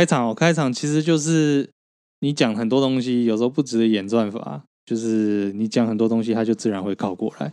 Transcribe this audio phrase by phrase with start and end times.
[0.00, 1.68] 开场哦，开场其实就是
[2.20, 7.52] 你讲很多东西，有时候不值得演算法，就是你讲很多东西，他就自然会靠过来。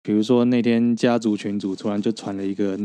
[0.00, 2.78] 比如说那天家族群主突然就传了一个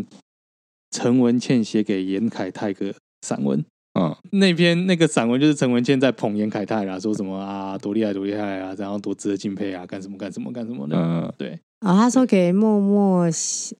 [0.89, 2.91] 陈文茜写给严凯泰的
[3.21, 3.63] 散文，
[3.99, 11.51] 嗯，那篇那个散文就是陈文茜在捧严凯泰啦，说什么啊多厉害多厉害啊，然后多值得敬佩啊，干什么干什么干什么的，嗯，对。
[11.81, 13.29] 哦，他说给默默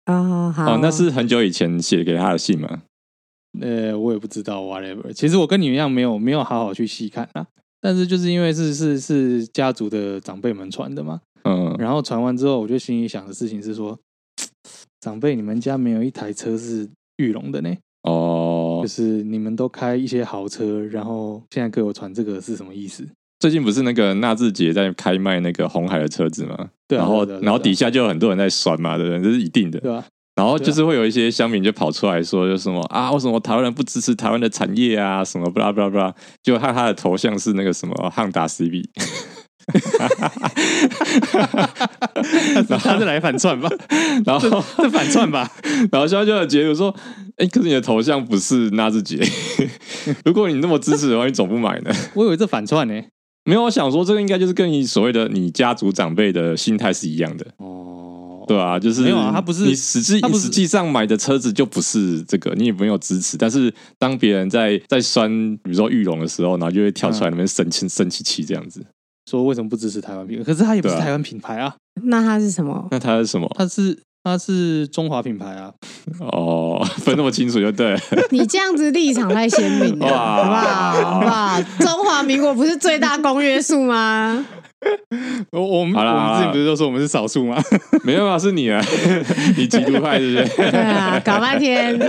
[0.04, 2.84] 啊、哦，好哦，那是很久以前写给他的信吗？
[3.62, 5.12] 呃，我也不知道，whatever。
[5.14, 7.46] 其实我跟你们一样，没有没有好好去细看啊。
[7.80, 11.76] 但是就是因为是是是家族的长辈们传的嘛，嗯。
[11.78, 13.98] 然后传完之后，我就心里想的事情是说，
[15.02, 17.76] 长辈，你们家没有一台车是玉龙的呢？
[18.04, 23.08] 哦，就是你们都开一些豪车，然后现在给我传这个是什么意思？
[23.40, 26.70] 最近不是那个纳智捷在开卖那个红海的车子吗？
[26.88, 29.22] 对、啊，然后然后底下就有很多人在酸嘛，对不对？
[29.22, 30.06] 这是一定的，对吧、啊？
[30.38, 35.26] 然后就是会有一些乡民就跑出来说，就什么啊，为什么台湾人不支持台湾的产业啊？
[35.26, 38.86] 什么巴拉巴拉巴拉，就看他的头像是那个什么汉达 CB，
[42.70, 43.68] 然后他是来反串吧？
[44.24, 45.52] 然后是反串吧？
[45.92, 46.96] 然后现在就有结论说，
[47.38, 49.20] 哎，可是你的头像不是纳智捷，
[50.24, 51.92] 如果你那么支持的话，你总不买呢？
[52.14, 52.94] 我以为这反串呢，
[53.48, 58.44] 没有，我想说这个应该就是跟你所谓的你家族长辈的心态是一样的哦。
[58.46, 63.38] 对啊，就是没有啊，他不是你实际他实际上买的车子就不是这个，你也没有支持。
[63.38, 68.86] 但是当别人在在酸，比如说玉龙的时候，然后就会跳出来那边生气生气气这样子，
[69.30, 70.44] 说为什么不支持台湾品牌？
[70.44, 72.88] 可是他也不是台湾品牌啊，那他是什么？
[72.92, 73.50] 那他是什么？
[73.58, 75.72] 他是他是中华品牌啊。
[76.20, 77.98] 哦，分那么清楚就对。
[78.32, 80.92] 你这样子立场太鲜明了，好不好？
[80.92, 81.62] 好不好？
[81.80, 84.46] 中华民国不是最大公约数吗？
[85.52, 87.58] 我我们我们自己不是都说我们是少数吗？
[88.06, 88.80] 没有啊，是你啊，
[89.58, 90.72] 你基督派是不是？
[90.72, 92.00] 对啊，搞半天。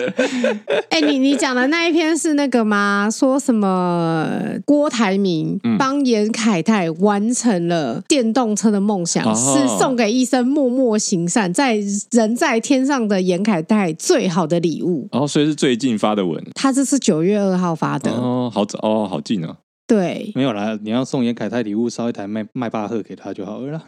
[0.91, 3.09] 哎、欸，你你讲的那一篇是那个吗？
[3.11, 4.29] 说什么
[4.67, 11.79] 郭台铭帮严凯泰完成了电动车的梦想，嗯、是送给一生默默行善，在
[12.11, 15.09] 人在天上的严凯泰最好的礼物。
[15.13, 16.45] 哦，所以是最近发的文。
[16.55, 18.11] 他这是九月二号发的。
[18.11, 19.57] 哦，好早哦，好近啊。
[19.89, 23.83] 对，没有啦，你要送严凯泰礼物，烧一台迈迈巴赫给他就好了。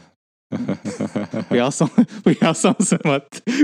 [1.48, 1.88] 不要送，
[2.24, 3.20] 不要送什么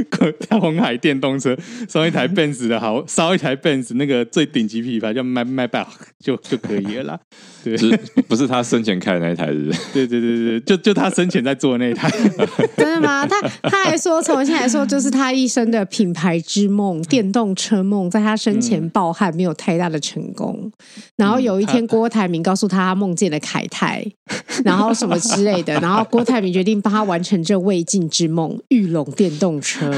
[0.60, 1.56] 红海电动车，
[1.88, 7.20] 送一台 Benz 的好，烧一台 Benz 那个最顶级品牌叫迈迈巴赫就就可以了啦。
[7.64, 7.98] 对，是
[8.28, 9.80] 不是他生前开的那一台是不是？
[9.92, 12.08] 对对对对，就就他生前在做的那一台。
[12.76, 13.26] 真的吗？
[13.26, 20.70] 他他还说，从现在来说，就是他一生的品牌之梦，电动车梦，在他生前抱憾，没有太大的成功。
[21.16, 24.04] 然后有一天，郭台铭告诉他，他梦见了凯泰，
[24.64, 26.75] 然后什么之类的，然后郭台铭决定。
[26.80, 29.90] 帮他完成这未尽之梦，玉龙电动车，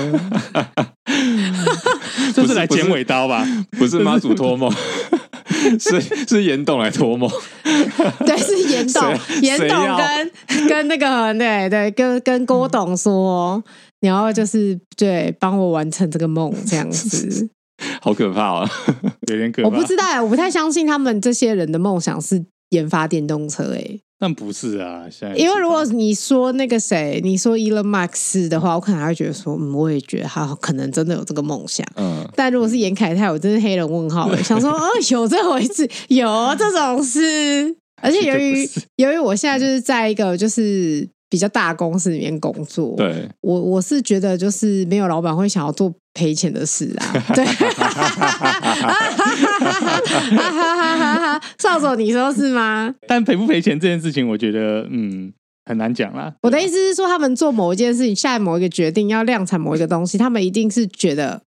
[2.35, 3.47] 这是来剪尾刀吧？
[3.73, 4.73] 不是妈祖托梦，
[5.79, 7.31] 是是严董来托梦。
[8.25, 9.03] 对，是严董，
[9.43, 13.63] 严董跟跟那个对对，跟跟郭董说，
[14.01, 17.49] 然后就是对，帮我完成这个梦，这样子，
[18.01, 18.71] 好可怕啊，
[19.29, 19.69] 有点可怕。
[19.69, 24.01] 我不知道，我不太相信他们这些人的梦想是研发电动车，哎。
[24.19, 31.87] 但不是啊，现在因为如果你说那个谁，你说 Elon Musk 的话，我可能还会觉得说，嗯，我也觉得他可能真的有这个梦想。
[31.97, 41.09] 嗯，但如果是严凯泰，我真是黑人问号了，想说， 哦，有这回事，有这种事，而且由于由于我现在就是在一个就是。
[41.31, 47.13] 比较大公司里面工作，对，我我是觉得就是没有老板会想要做赔钱的事啊。
[47.35, 47.45] 对，
[51.59, 52.95] 少佐，你说是吗？
[53.07, 55.33] 但赔不赔钱这件事情，我觉得嗯
[55.67, 56.35] 很难讲啦。
[56.43, 61.43] 我的意思是说，他们做某一件事情，下某一个决定，要量产某一个东西，他们一定是觉得。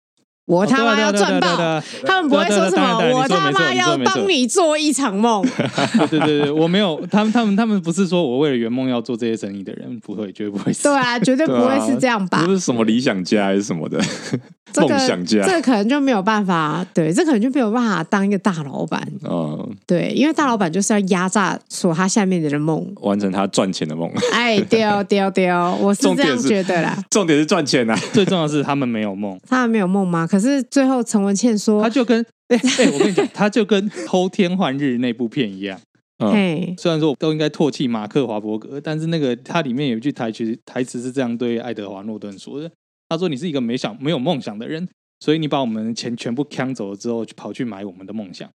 [0.50, 1.80] 我他妈要赚爆！
[2.04, 2.98] 他们不会说什么。
[3.14, 5.46] 我他妈要帮你做一场梦。
[6.10, 7.00] 对对对，我没有。
[7.08, 10.82] 他们他们他们不是说我为了圆梦要做这些生意的人，不会，绝对不会是。
[10.82, 12.42] 对啊，绝对不会是这样吧？
[12.44, 14.00] 不是什么理想家还是什么的
[14.76, 16.84] 梦想家，这可能就没有办法。
[16.92, 19.00] 对，这可能就没有办法当一个大老板。
[19.22, 24.10] 哦，对，因为大老板就是要压榨所他下面的人梦，完成他赚钱的梦。
[24.32, 26.98] 哎，丢丢丢，我是这样觉得啦。
[27.10, 29.38] 重点是赚钱啊，最重要的是他们没有梦。
[29.48, 30.26] 他们没有梦吗？
[30.26, 35.78] 可是最后陈文茜说，他就跟哎哎、欸，我跟你讲， 他就跟《偷天换日》那部片一样。
[36.18, 42.70] 嗯，虽然说都应该唾弃马克华伯格，但是那个他里面有一句台词，台词是这样对爱德华诺顿说的
[43.08, 44.86] ：“他说你是一个没想没有梦想的人，
[45.20, 48.48] 所以你把我们的钱全部抢走了之后，就跑去买我们的梦想。”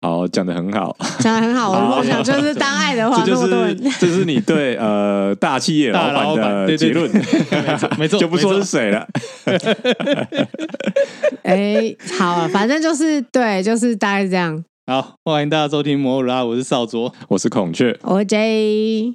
[0.00, 1.72] 好，讲的很好，讲的很好。
[1.74, 7.10] 我的梦想就是当爱的华诺顿，这是你对呃大企业老板的结论，
[7.98, 9.06] 没错， 就不说是谁了。
[11.42, 14.64] 哎，好，反正就是对，就是大概是这样。
[14.86, 19.14] 好，欢迎大家收听摩尔拉，我是少卓，我是孔雀，我是 J。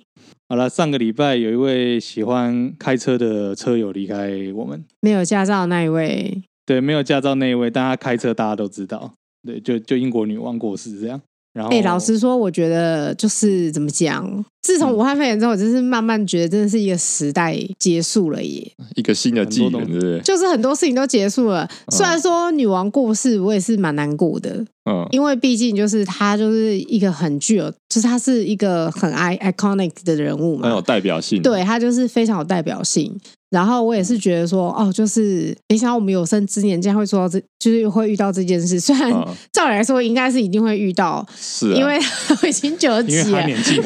[0.49, 9.13] 好了，上个礼拜有一位喜欢开车的车友离开我们，没有驾照那一位，对，没有驾照那一位，但他开车大家都知道，
[9.45, 11.21] 对，就就英国女王过世这样。
[11.53, 20.19] 然后，哎、欸，老实说，我觉得就是怎么讲，自从武汉肺炎之后，就是慢慢觉得真的是一个时代结束了耶，一个新的纪元，对不对？
[20.21, 21.69] 就是很多事情都结束了。
[21.91, 33.15] 虽然说女王过世，我也是蛮难过的，嗯，因为毕竟就是她就是一个很具有，就是她是一个很 iconic 的人物嘛，很有代表性，对，她就是非常有代表性。
[33.53, 38.79] 然后我也是觉得说，哦，就是没想到我们有生之年竟然会做到这，就是会遇到这件事。
[38.79, 39.11] 虽然
[39.51, 41.99] 照理来说应该是一定会遇到，是、啊，因为
[42.41, 43.53] 我已经九十几了，对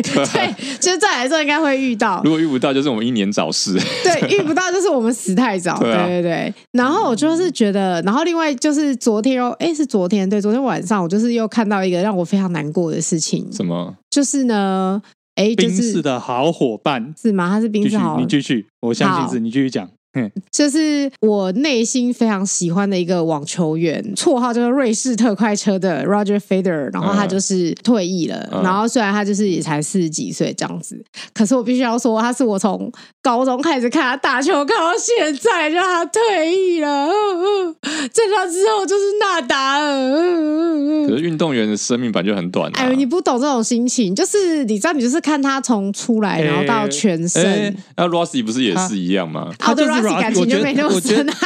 [0.00, 2.22] 对，对， 就是照理来说应该会遇到。
[2.24, 3.76] 如果遇不到，就是我们英年早逝。
[4.04, 5.76] 对，遇不到就是我们死太早。
[5.82, 6.54] 对、啊、对对对。
[6.70, 13.50] 然后我就是觉得，然后另外就是昨天哦，哎，是昨天，对，昨天晚上我就是又看到一个让我非常难过的事情。
[13.52, 13.92] 什么？
[14.08, 15.02] 就是呢。
[15.40, 17.48] 哎，冰室的好伙伴是吗？
[17.48, 19.88] 他是冰室好，你继续，我相信是，你继续讲。
[20.50, 28.48] 就是我内心非常喜欢的一个网球员，绰号就是瑞士特快车的 Roger Federer，然后他就是退役了。
[28.52, 31.02] 嗯、然后虽然他就是也才四十几岁这样子，
[31.32, 32.90] 可是我必须要说，他是我从
[33.22, 37.08] 高中开始看他打球，看到现在，让他退役了。
[38.12, 41.06] 在他之后就是纳达尔。
[41.08, 42.80] 可是运动员的生命本就很短，啊。
[42.80, 47.76] 哎，你不懂这种心情，就是你知道，你就是看他从出来，然后到全身。
[47.96, 49.52] 那 Rossi 不是也是一样吗？
[49.58, 50.20] 他就是。
[50.20, 51.34] 感情就没那么深啊。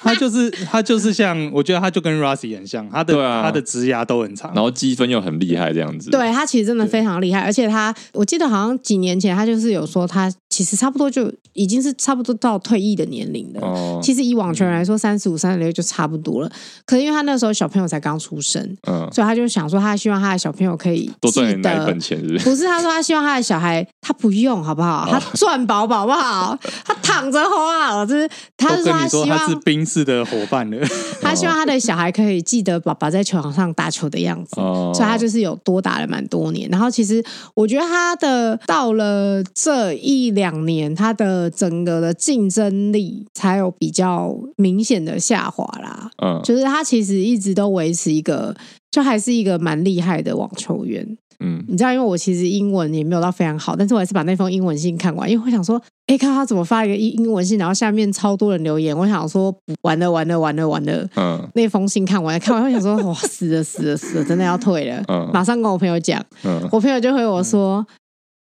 [0.00, 6.08] 他就是他就是像，我觉得他就跟 Rossi 很像，他的、啊、他的枝丫都很长，然后积分又很厉害，这样子。
[6.08, 13.60] 对，他其实真的非常厉害，而且他我记得好像几年前他就是有说他其实差不多就已经是差不多到退役的年龄了。
[13.60, 16.50] 哦，其实以网球人来说，三十五、三十六就差不多了。
[16.84, 22.44] 可是因为他那时候小朋友才刚出生，嗯，所以他就想说，他希望他的小朋友可以多赚点奶粉钱，是不是？
[22.44, 25.06] 不是，他说他希望他的小孩他不用好不好？
[25.08, 26.58] 他赚饱饱好不好？
[26.84, 30.84] 他躺着花，就是他是说他希望他是冰室的伙伴了。
[31.22, 36.68] 他希望他的小孩可以记得爸爸在球场上打球的样子，所以他就是有多打了蛮多年。
[36.68, 37.24] 然后其实
[37.54, 46.10] 我觉得他的到了这一两年，他的整个的竞争力才有比较明显的下滑啦。
[46.22, 48.54] 嗯，就是他其实一直都维持一个，
[48.90, 51.16] 就还是一个蛮厉害的网球员。
[51.40, 67.86] 嗯，你知道，因为我其实英文也没有到非常好，但是我还是把那封英文信看完，因为我想说， 哎，看他怎么发一个英英文信，然后下面超多人留言，我想说，完了完了完了完了，嗯，那封信看完，看完我想说，哇，死了死了死了，真的要退了，嗯，马上跟我朋友讲，嗯，我朋友就回我说，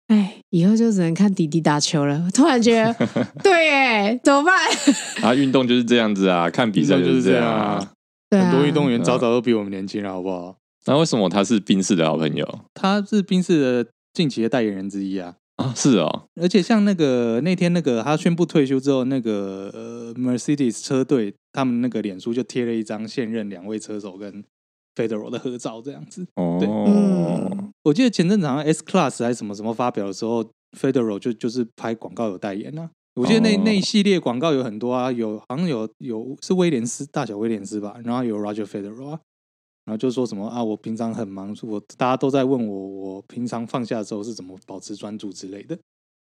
[0.08, 2.30] 哎，以后就只能看弟弟打球了。
[2.34, 2.94] 突然觉得，
[3.44, 4.56] 对，耶，怎么办？
[5.22, 7.92] 啊，运动就是这样子啊，看比赛就是这样啊，
[8.30, 10.56] 对啊，很多运动员早早都比我们年轻了，好不好？
[10.86, 12.60] 那为什么他是宾士的好朋友？
[12.74, 15.36] 他是宾士的近期的代言人之一啊！
[15.58, 16.24] 啊，是哦。
[16.42, 24.42] 而且像那个那天那个他宣布退休之后，那个呃 Mercedes 车队他们那个脸书就贴了一张现任两位车手跟
[24.98, 26.26] Federer 的合照，这样子。
[26.36, 30.44] 哦，对，嗯，我记得前阵子好像 S Class 还是什么什么发表的时候
[30.76, 32.90] ，Federal 就就是拍广告有代言啊。
[33.16, 39.20] 我记得那那一系列广告有很多啊，有好像有有是威廉斯大小威廉斯吧，然后有 Roger Federer 啊。
[39.86, 45.78] 然后就说什么啊，我平常很忙，我大家都在问我，我平常放假的时候是怎么保持专注之类的。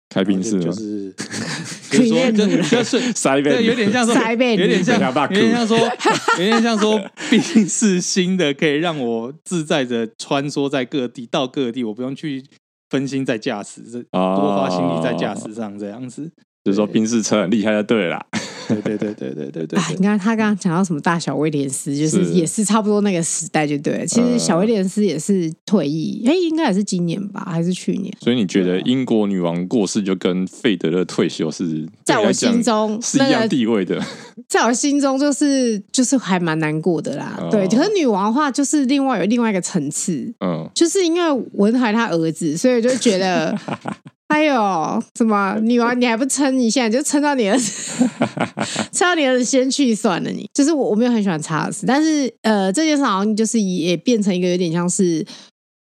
[0.08, 1.14] 开宾士就是，
[1.90, 5.76] 比如说就就是 塞贝，有点像说，有点像，有点像说，
[6.38, 12.44] 有点像说，冰是新的可以让我自在的穿梭在各地，到各地，我不用去
[12.88, 16.30] 分心在驾驶，这多花心力在驾驶上这样子。
[16.64, 18.26] 就是说宾士车很厉害就对了。
[18.68, 19.78] 对对对对对对对！
[19.78, 24.06] 哎，你看他刚刚讲到什么大小威廉斯，就是也是差不多那个时代，就对了。
[24.06, 28.12] 其实小威廉斯也是退役，哎，应该也是今年吧，还是去年？
[28.20, 34.02] 所以你觉得英国女王过世就跟费德勒退休是在我心中是一样地位的？
[34.48, 37.38] 在我心中就是就是还蛮难过的啦。
[37.50, 43.56] 对，可是女王的话就是另外有另外一个层次，嗯，就是因为文海他儿子，所以就觉得。
[44.28, 45.98] 还有什么女王？
[46.00, 46.58] 你还不撑？
[46.58, 48.04] 你现在就撑到你儿子，
[48.92, 50.36] 撑到你儿子先去算了你。
[50.36, 55.24] 你就是我，我没有很喜欢查尔斯，但是呃，这件事好像就是也变成一个有点像是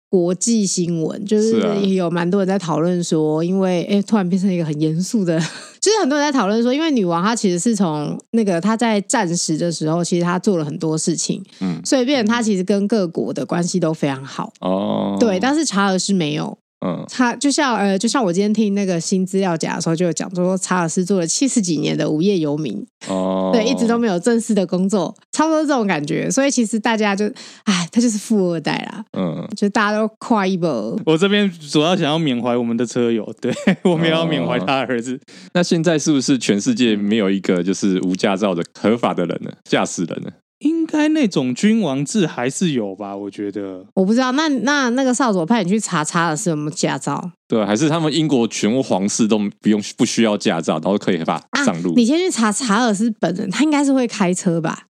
[0.09, 5.39] 国际新闻，就是也有蛮多人在讨论说，因为哎，突然变成一个很严肃的，
[5.81, 16.57] 就是很多人在讨论说，因为女王她其实是从那个她在战时的时候，其实她做了很多事情，嗯，所以变成她其实跟各国的关系都非常好哦，对，但是查尔斯没有。
[16.85, 26.29] 嗯，他就像呃，就像我今天听那个新资料夹的时候，就有讲说查尔斯做了七十几年的无业游民，哦， 对，一直都没有正式的工作，差不多这种感觉。
[26.29, 27.25] 所以其实大家就，
[27.63, 30.95] 哎，他就是富二代啦，嗯，就大家都夸一波。
[31.05, 33.51] 我这边主要想要缅怀我们的车友， 对，
[33.83, 35.19] 我们要缅怀他的儿子。
[35.53, 39.51] 那现在是不是全世界没有一个就是无驾照的合法的人呢？
[39.63, 40.29] 驾驶人呢？
[40.65, 43.15] 应该那种君王制还是有吧？
[43.15, 44.31] 我觉得我不知道。
[44.31, 47.31] 那那那个少佐派你去查查的是有没有驾照？
[47.47, 51.91] 对，还是他们英国全部皇室都不用不需要驾照，然后可以合法上路？
[51.91, 54.85] 啊、你先去查查尔斯本人，他应该是会开车吧？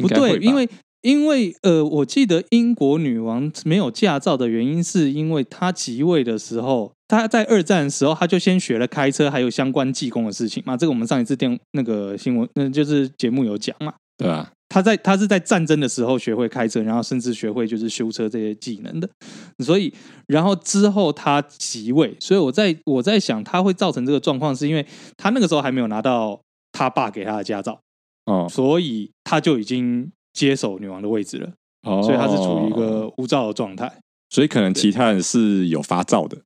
[0.00, 0.66] 不对，因为
[1.02, 10.74] 因为呃，我记得英国女王没有驾照的原因，是因为她即位的时候，她在二战的时候，她就先学了开车，还有相关技工的事情嘛。
[10.74, 14.50] 这个我们上一次电那个新闻，那就是节目有讲嘛，对吧、啊？
[14.72, 19.06] 他在他是在战争的时候学会开车，然后甚至学会就是修车这些技能的，
[19.58, 19.92] 所以
[20.26, 24.86] 然后之后他即位，所以我在我在想他会造成这个状况，是因为
[25.18, 26.40] 他那个时候还没有拿到
[26.72, 27.78] 他爸给他的驾照，
[28.24, 31.52] 哦，所以他就已经接手女王的位置了，
[31.82, 34.00] 哦，所以他是处于一个无照的状态，
[34.30, 36.38] 所以可能其他人是有发照的。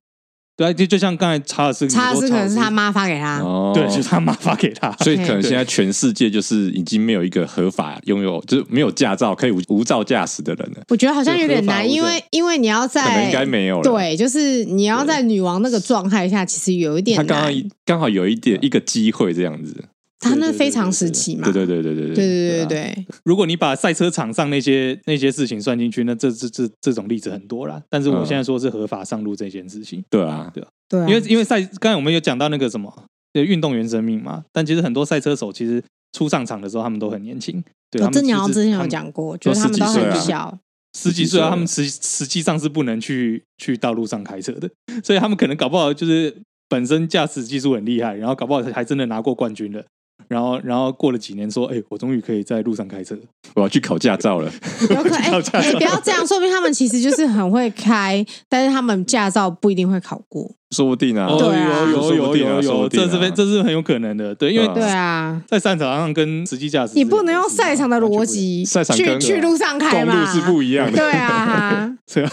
[0.57, 10.81] 对，就就像刚才查尔斯，查尔斯可能是他妈发给他，哦、对，就是他妈发给他，所以可能现在全世界就是已经没有一个合法拥有，就是没有驾照可以无无照驾驶的人了。
[10.89, 13.83] 我觉得好像有点难，因为因为你要在，可能应该没有了。
[13.83, 19.85] 对，就是你要在女王那个状态下，其实有一点难，他刚刚刚好有一点一个机会这样子。
[20.19, 23.07] 他那非常时期嘛，对对对对对对对对对对。
[23.23, 27.81] 如果你把赛车场上那些那些事情算进去，那这这这这种例子很多啦。
[27.89, 32.91] 但是我现在说是合法上路这件事情，对啊，对啊，对，因为因为赛刚才我们有讲到那个什么
[33.33, 35.83] 运动员生命嘛，但其实很多赛车手其实
[36.13, 38.13] 初上场的时候他们都很年轻，对，他们
[38.51, 40.57] 之前有讲过，觉得他们都很小，
[40.97, 44.67] 十几岁啊，他们实实际上是不能去去道路上开车的，
[45.05, 46.35] 所以他们可能搞不好就是
[46.67, 49.85] 本身驾驶技术很厉害，然后搞不好还真的拿过冠军了。
[50.27, 53.17] 然后，然后过了几年，说：“哎，我终于可以在路上开车，
[53.55, 54.51] 我要去考驾照了。
[54.89, 55.19] 有可能”
[55.53, 60.51] 哎，不要这样，说明他们其实就是很会开，但是他们驾照不一定会考过。
[60.71, 72.31] 说不定啊，对啊，有有有有有，这是这是很有可能的，对，因为对啊，在赛场上跟实际驾驶，你不能用赛场的逻辑去去路上开嘛，公路是不一样的，对啊， 是啊？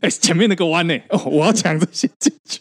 [0.00, 0.94] 哎，前面那个弯呢？
[1.10, 2.60] 哦，我要抢着先进去，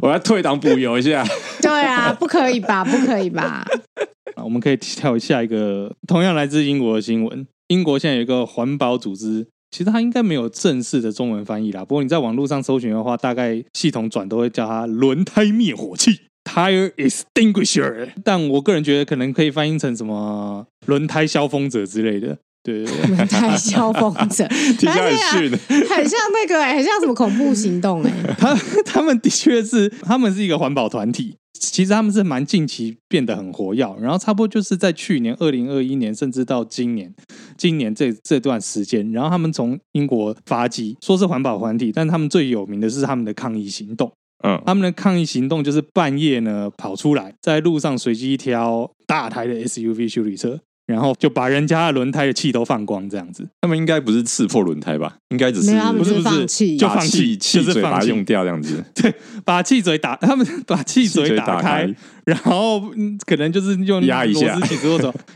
[0.00, 1.24] 我要退档补油一下。
[1.60, 2.84] 对啊， 不可以吧？
[2.84, 3.64] 不可以吧？
[4.36, 7.46] 啊，我们可以跳下一个，同样来自英国的新闻。
[7.66, 9.48] 英国现在有一个环保组织。
[9.72, 18.10] 其实它应该没有正式的中文翻译啦，不过你在网络上搜寻的话，大概系统转都会叫它轮胎灭火器 （tire extinguisher）。
[18.22, 22.38] 但我个人觉得可能可以翻译成什么轮胎消风者之类的。
[22.62, 24.46] 对，轮胎消锋者，
[24.78, 28.34] 听起来很逊，很像那个、欸，很像什么恐怖行动哎、欸。
[28.38, 28.54] 他
[28.84, 31.36] 他们的确是，他们是一个环保团体。
[31.54, 37.12] 其实他们是蛮近期变得很活跃，然后差不多就是在去年二零二一年，甚至到今年，
[37.56, 44.10] 今年这这段时间，然后他们从英国发迹，说是环保团体，但他们最有名的是他们的抗议行动。
[44.44, 50.58] 嗯，他们的抗议行动就是半夜呢跑出来，在路上随机挑大台的 SUV 修理车。
[50.86, 53.48] 然后就把人家的轮胎的气都放光，这样子。
[53.60, 55.16] 他们应该不是刺破轮胎吧？
[55.30, 58.84] 应该只是不是不是就放气，气嘴把它用掉这样子。
[58.94, 61.88] 对，把气嘴打，他们把气嘴打开，
[62.24, 62.80] 然后
[63.26, 64.58] 可能就是用压一下，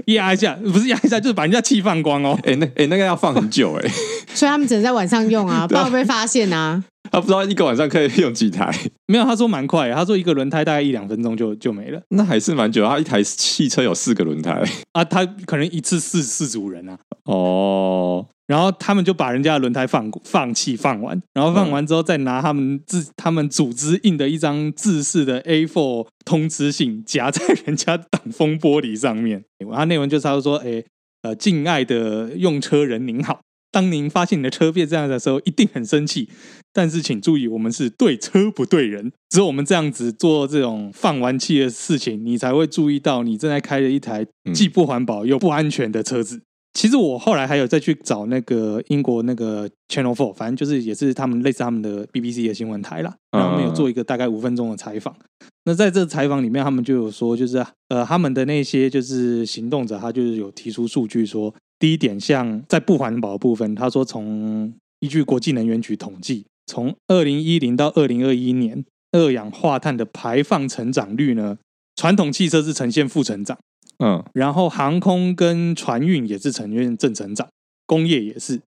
[0.06, 2.38] 压一下，不是压一下，就是把人家气放光哦。
[2.44, 3.88] 哎，那哎那个要放很久哎，
[4.34, 6.82] 所以他们只能在晚上用啊，不然被发现啊。
[7.08, 8.68] 他不知道一个晚上可以用几台，
[9.06, 12.84] 没有，他说蛮快，他说一个轮胎大概一两分钟就就没了，那还是蛮久。
[12.84, 16.98] 他一台汽车有四个轮胎啊，他可能一次四四组人啊。
[17.24, 29.44] 哦，然后他们就把人家的轮胎放放气放完，然后放完之后再拿他们自他们组织印的一张制式的 A4 通知信夹在人家挡风玻璃上面。
[29.58, 30.84] 然后内文就是他说：“哎，
[31.22, 33.40] 呃，敬爱的用车人您好。”
[33.72, 36.30] 当您发现你的车变这样的时候，一定很生气。
[36.72, 39.12] 但是请注意，我们是对车不对人。
[39.28, 44.24] 只有我们这样子做这种放完气的事情，你才会注意到你正在开着一台
[44.54, 46.42] 既不环保又不安全的车子。
[46.76, 53.16] 嗯、其实我后来还有再去找那个英国那个 Channel Four，反正就是也是他们类似他们的 BBC 的新闻台啦。
[53.32, 55.16] 然后他们有做一个大概五分钟的采访。
[55.64, 61.52] 那在这采访里面，他们就有说，就是呃，他们的那些就是行动者，他就是有提出数据说。
[61.78, 71.58] 第一点，像在不环保的部分，他说从依据国际能源局统计，从二零一零到二零二一年，二氧化碳的排放成长率呢，
[71.94, 73.58] 传统汽车是呈现负成长，
[73.98, 77.48] 嗯，然后航空跟船运也是呈现正成长，
[77.86, 78.60] 工业也是，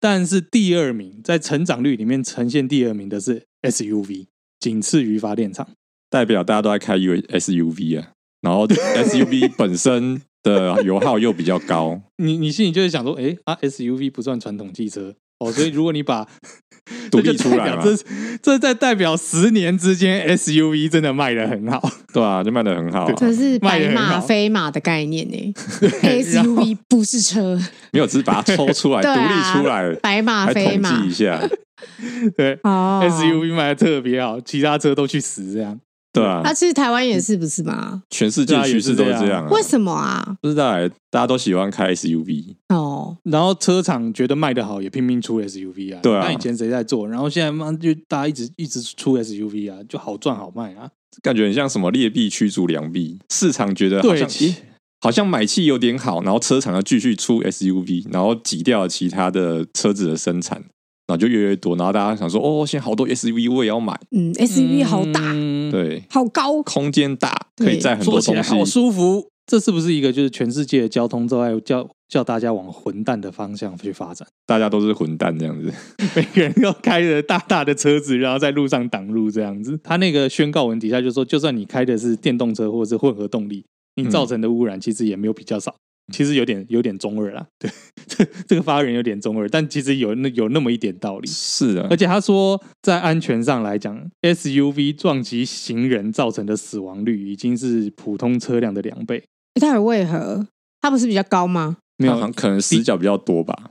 [0.00, 4.26] 但是第二名在成长率里面呈现第二名的是 SUV，
[4.58, 5.68] 仅次于发电厂，
[6.10, 8.10] 代表大家都在开 U SUV 啊。
[8.40, 15.14] 然后 SUV 本身的油耗又比较高，你你心里就是想说，哎啊，SUV 不算传统汽车
[15.44, 16.26] 哦，所以如果你把
[17.10, 17.96] 独立出来，这
[18.42, 21.80] 这在代表十年之间 SUV 真的卖的很好，
[22.12, 25.54] 对啊，就卖的很好，啊，这是白马非马的概念 呢。
[26.02, 27.58] SUV 不是车，
[27.92, 31.02] 没有，只是把它抽出来，独、啊、立出来，白马非马。
[31.04, 31.40] 一下，
[32.36, 35.80] 对、哦、，SUV 卖的特别好，其他车都去死这样。
[36.14, 38.04] 对啊，那其实台湾也是不是吗？
[38.08, 39.50] 全世界趋势都是这样啊。
[39.50, 40.36] 为什么啊？
[40.40, 40.72] 不知道，
[41.10, 43.16] 大家都喜欢开 SUV 哦。
[43.24, 46.00] 然后车厂觉得卖得好，也拼命出 SUV 啊。
[46.00, 46.24] 对啊。
[46.24, 47.08] 那以前谁在做？
[47.08, 50.88] 然后现在嘛，就大家一直一直出 SUV 啊，就好赚好卖啊。
[51.20, 54.54] 感觉很像什么劣币驱逐良币，市场觉得好像对
[55.00, 60.64] 好像买气有点好，然后车厂要继续出 SUV，然后挤掉其他的车子的生产。
[61.06, 63.98] 然后就越来越多，然后大家想说，哦，现在好多 SUV 我也要买。
[64.10, 65.20] 嗯，SUV 好大，
[65.70, 69.28] 对，好高，空间大，可以载很多东西，坐起来好舒服。
[69.46, 74.26] 这是不是一个就是全世界的交通都在叫叫大家往混蛋的方向去发展？
[74.46, 75.70] 大家都是混蛋这样子，
[76.16, 79.78] 每个人都开着大大的车子，然后在路上挡路这样子。
[79.84, 85.76] 他那个宣告文底下就说，就算你开的是电动车或者是混合动力，你造成的污染其实也没有比较少。
[86.12, 87.70] 其实有点有点中二啦，对，
[88.06, 91.26] 这这个发言有点中二，但其实有那有那么一点道理。
[91.26, 99.24] 是啊，而且他说，在安全上来讲，SUV 撞击行人造成的死亡率已经是普通车辆的两倍。
[99.54, 100.46] 它有为何？
[100.82, 101.78] 它不是比较高吗？
[101.96, 103.70] 没有，可能死角比较多吧。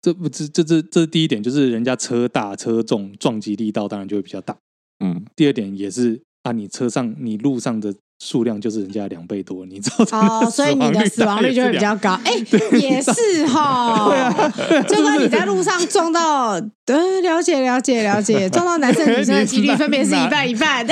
[0.00, 4.56] 这不这这这这第一点就是人家车大车重，撞击力道当然就会比较大。
[5.04, 7.94] 嗯，第二点也是啊，你车上你路上的。
[8.24, 12.18] 数量就是人家两倍多，你知道哦，所以你的死亡率就会比较高。
[12.24, 12.32] 哎，
[12.72, 14.48] 也是哈，对啊，
[14.88, 20.86] 就跟你在路上撞到，对，了解了解了解， 撞到男生女生的几率分别是一半一半。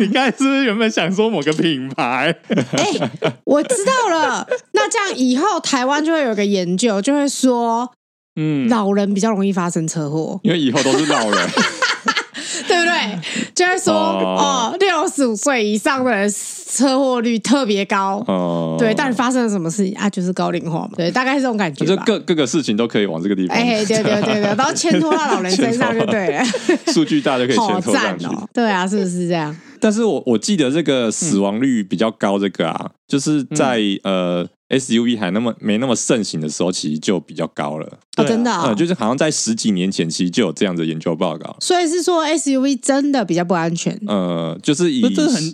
[0.00, 2.34] 你刚才是不是原本想说某个品牌？
[2.72, 3.10] 哎，
[3.44, 4.48] 我知道了。
[4.72, 7.92] 那这样以后台湾就会有个研究，就会说，
[8.36, 11.48] 嗯，老人比较容易发生车祸，因为以后都是老人。
[12.66, 13.18] 对不对？
[13.58, 16.32] 就是说，哦，六十五岁以上的人
[16.70, 18.22] 车祸率特别高。
[18.28, 20.08] 哦，对，但是发生了什么事情啊？
[20.08, 20.90] 就是高龄化嘛。
[20.94, 21.84] 对，大概是这种感觉。
[21.84, 23.56] 就各各个事情都可以往这个地方。
[23.56, 26.44] 哎，对对对对，然后牵拖到老人身上 就对了。
[26.94, 28.28] 数据大就可以牵拖上去。
[28.54, 29.56] 对啊，是不是这样？
[29.80, 34.46] 但是我我记得这个死亡率比较高，这个啊，嗯、就是在呃。
[34.68, 37.88] SUV 还那么没那么盛行的时候，其实就比较高了。
[38.18, 41.56] 哦，真的、哦，嗯，就是好像在十几年前，其实就有这样的研究报告。
[41.60, 43.98] 所以是说 SUV 真的比较不安全。
[44.06, 45.00] 呃，就是以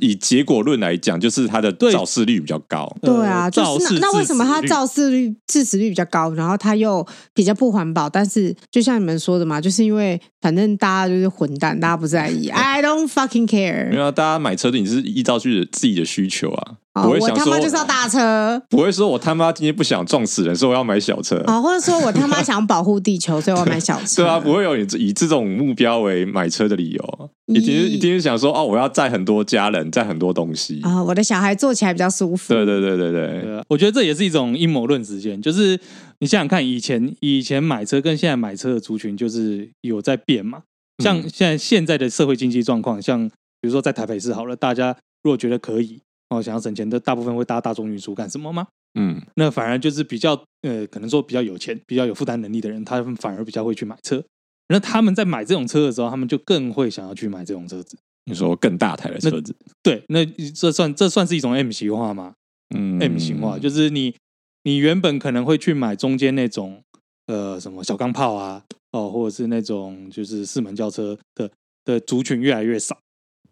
[0.00, 2.90] 以结果论来讲，就是它的肇事率比较高。
[3.02, 8.08] 对，啊，就是那那为什么它肇事率致死率比较高，然后它又比较不环保？
[8.08, 12.48] 但是就像你们说的嘛，就是因为反正大家就是混蛋，大家不在意。
[12.48, 13.90] I don't fucking care。
[13.90, 16.72] 没有，大家买车的你是依照去自己的需求啊。
[16.94, 24.22] 哦、我他妈就是要大车，不会说我他妈今天不想撞死人，所以我要买小车啊、哦，或者说我他妈想保护地球，所以我要买小车。
[24.22, 32.52] 对啊，不会有以以这种目标为买车的理由，一定一定是想说哦，我要载很多家人，载很多东西啊、哦，我的小孩坐起来比较舒服。
[32.52, 35.78] 对对对对对，对我觉得这也是一种阴谋论实现，就是
[36.18, 40.62] 你想想看，以前以前买车跟现在买车的族群就是有在变嘛，
[41.02, 43.28] 像现在现在的社会经济状况，像
[43.60, 46.00] 比如说在台北市好了，大家如果觉得可以。
[46.30, 48.66] 哦，想要省钱的大部分会搭大众运输干什么吗？
[48.98, 54.22] 嗯，那反而就是比较呃，可能说比较有钱、比较有负担能力的人，他们反而比较会去买车。
[54.68, 57.98] 那他们在买这种车的时候，他们就更会想要去买这种车子。
[58.26, 62.32] 你说更大台的车子，对，那这算这算是一种 M 型化吗？
[62.74, 64.14] 嗯，M 型化就是你
[64.62, 66.82] 你原本可能会去买中间那种
[67.26, 71.50] 呃什么小钢炮啊，哦，或者是那种就是四门轿车的
[71.84, 72.98] 的族群越来越少。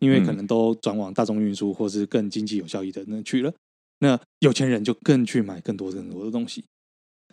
[0.02, 3.52] 因为可能都转往大众运输，或是更经济有效益的那去了，
[4.00, 6.64] 那有钱人就更去买更多更多的东西。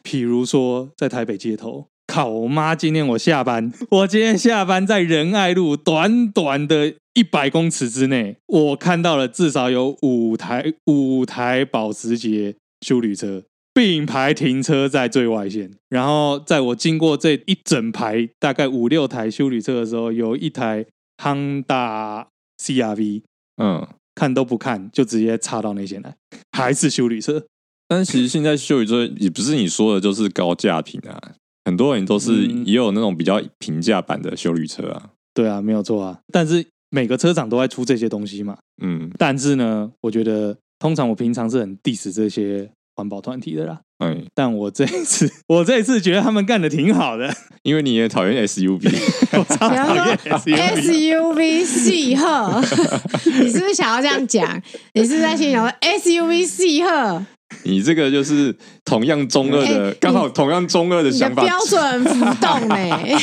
[0.03, 2.75] 譬如说，在台北街头，靠我妈！
[2.75, 15.71] 今天我下班，我今天下班在仁爱路，短短的一百公尺之内，我看到了至少有五台五台保时捷修旅车并排停车在最外线。
[15.89, 20.85] 然后，在我经过这一整排大概五六台修旅车的时候，有一台
[21.17, 22.27] Honda。
[22.61, 23.23] CRV，
[23.57, 26.15] 嗯，看都不看就直接插到那些来，
[26.51, 27.45] 还是修理车。
[27.87, 31.19] 但其实现在修理车也不是你说的，就是高价品啊，
[31.65, 35.11] 很多人都是也有那种比较平价版的修理车啊。
[35.33, 36.19] 对啊，没有错啊。
[36.31, 38.57] 但是每个车厂都在出这些东西嘛。
[38.83, 43.81] 嗯，但是呢，我觉得通常我平常是很 diss 这些环保团体的啦。
[43.99, 47.33] 嗯，但我这一次，我这一次觉得他们干的挺好的，
[47.63, 48.79] 因为你也讨厌 SUV，
[49.37, 52.61] 我超讨厌 SUV 细贺，
[53.41, 54.61] 你是不是想要这样讲？
[54.93, 57.25] 你是，是在心里想说 SUV 细贺？
[57.63, 63.15] 你这个就是同样中二的， 刚、欸、好同样中二的想法，标准浮动呢、欸。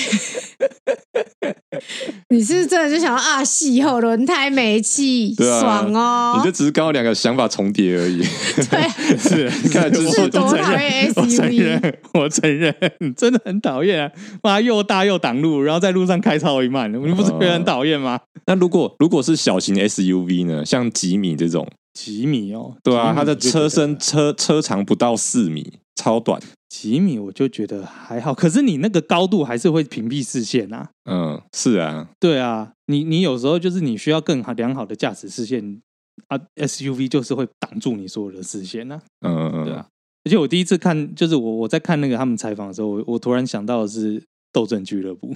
[2.31, 6.35] 你是，是真的就想啊，细后轮胎没气，啊、爽哦！
[6.39, 8.19] 你这只是刚好两个想法重叠而已。
[8.19, 12.75] 对， 是，你看，就是是多讨厌 SUV，我承认，我承认，
[13.17, 14.11] 真的很讨厌啊！
[14.43, 18.17] 妈，又大又挡路，然后在路上开超一慢，你不是觉得很讨厌吗？
[18.17, 20.65] 哦、那如果如果是小型 SUV 呢？
[20.65, 21.69] 像吉米这种。
[21.96, 26.38] 几米哦，对啊，它的车身车车长不到四米，超短。
[26.68, 30.90] 几米我就觉得还好，可是你那个高度还是会屏蔽视线啊。
[31.11, 35.80] 嗯，是啊，对啊，你你有时候就是你需要更好良好的驾驶视线
[36.28, 39.00] 啊，SUV 就是会挡住你所有的视线啊。
[39.26, 39.87] 嗯嗯嗯，对啊。
[40.24, 45.35] 而且我第一次看，就是我我在看那个他们采访的时候，我我突然想到的是斗阵俱乐部。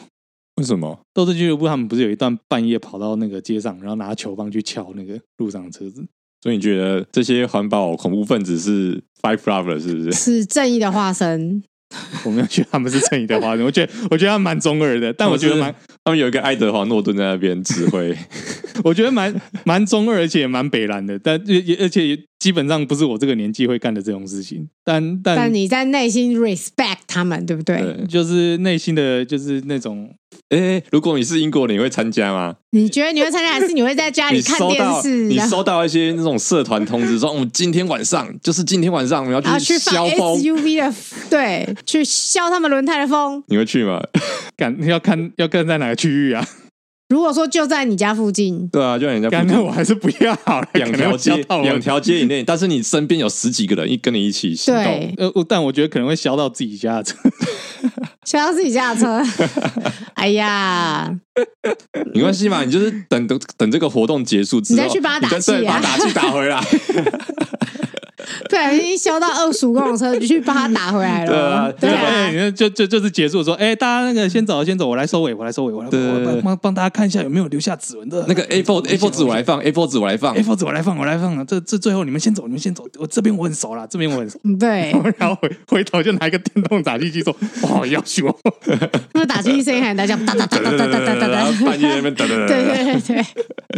[0.57, 6.05] 为什么斗阵俱乐部他们不是有一段半夜跑到那个街上，然后拿球棒去敲那个路上的车子？
[6.43, 10.13] 所以你觉得这些环保恐怖分子是 Five Lover 是不是？
[10.13, 11.63] 是正义的化身。
[12.25, 18.17] 我没有觉得他们是正义的化身，我觉得我觉得他们蛮中二的，但我觉得蛮他们有一个爱德华诺顿在那边指挥，
[18.85, 19.35] 我觉得蛮
[19.65, 24.69] 蛮中二，而且也蛮北蓝的，但也而且也基本上不是我这个年纪会干的这种事情。
[24.83, 27.77] 但但但你在内心 respect 他们，对不对？
[27.77, 30.11] 对，就是内心的就是那种。
[30.49, 32.57] 哎，如果你是英国人，你会参加吗？
[32.71, 35.25] 你觉得你会参加，还是你会在家里看电视？
[35.25, 40.93] 你收到，你收到一些那种社团通知，说我们今天晚上就是今天晚上，我们要去削风 SUV 的，
[41.29, 43.43] 对，去削他们轮胎的风。
[43.49, 44.01] 你会去吗？
[44.57, 46.47] 敢要看要看在哪个区域啊？
[47.09, 50.69] 如果说就在你家附近，对啊，就在你家附近，那我还是不要好了。
[50.75, 57.17] 两条街， 两条街以内，但是你身边有十几个人一跟你一起行动，对，呃，但我觉得可能会烧到自己家的车，
[58.25, 59.21] 烧到自己家的车。
[60.15, 61.13] 哎呀，
[62.15, 66.65] 没关系嘛，你就是等等等这个活动结束之后，你再去帮他打气啊，把打气打回来。
[68.69, 71.73] 对，已经消到二十五公里车，就去帮他打回来了。
[71.73, 78.25] 对啊，对，就就就是结束说，哎，大家那个先走，先走，我来收尾，我来收尾，我来帮帮帮大家看一下有没有留下指纹的。
[78.29, 81.47] 那个 A4 A4 纸我来放，A4 纸我来放，A4 纸我来放，我来放。
[81.47, 84.39] 这这最后你们先走，你们先走，我这边我很熟了，这边我很熟。
[84.59, 88.27] 对， 然后回回头就拿一个电动打气机说，哦，要修。
[89.15, 92.47] 那打气机声音还大，这样哒哒哒哒哒哒哒哒，半夜那边哒哒哒。
[92.47, 93.25] 对对对，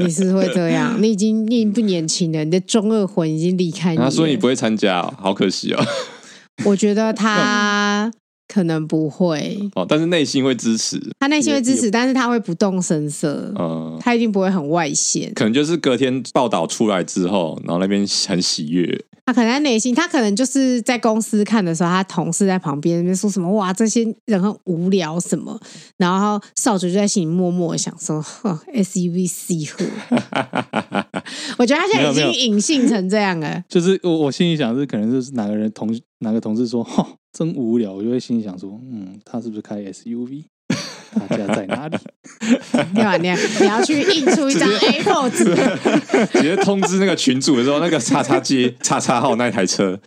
[0.04, 3.98] 你是会这样，你已经你不年轻了，你的中二魂已经离开你。
[3.98, 5.02] 他说你不会参加。
[5.20, 5.84] 好可惜哦，
[6.64, 8.10] 我觉得他
[8.48, 9.58] 可能不会。
[9.74, 19.04] 哦，但是内心会支持，他内心会支持，但是他会不动声色，嗯，他一定不会很外显，可能就是隔天报道出来之后，然后那边很喜悦。
[19.24, 25.58] 他可能在内心，他可能就是在公司看的时候，他同事在旁边那边说什么“哇，这些人很无聊”什么，
[25.96, 29.84] 然后少主就在心里默默想说：“呵，SUV C 货。
[31.58, 33.62] ”我觉得他现在已经隐性成这样了。
[33.68, 40.46] 就是我我心里想是，可能就是哪个人同哪个同事说“哈，真无聊”，我就会心里想说：“嗯，他是不是开 SUV？”
[41.12, 41.96] 他家在哪里？
[42.94, 43.16] 对吧？
[43.16, 43.28] 你
[43.60, 45.44] 你要去印出一张 A4 纸，
[46.32, 49.98] 直接通知那个群主的时候，那个叉叉街叉叉号那台车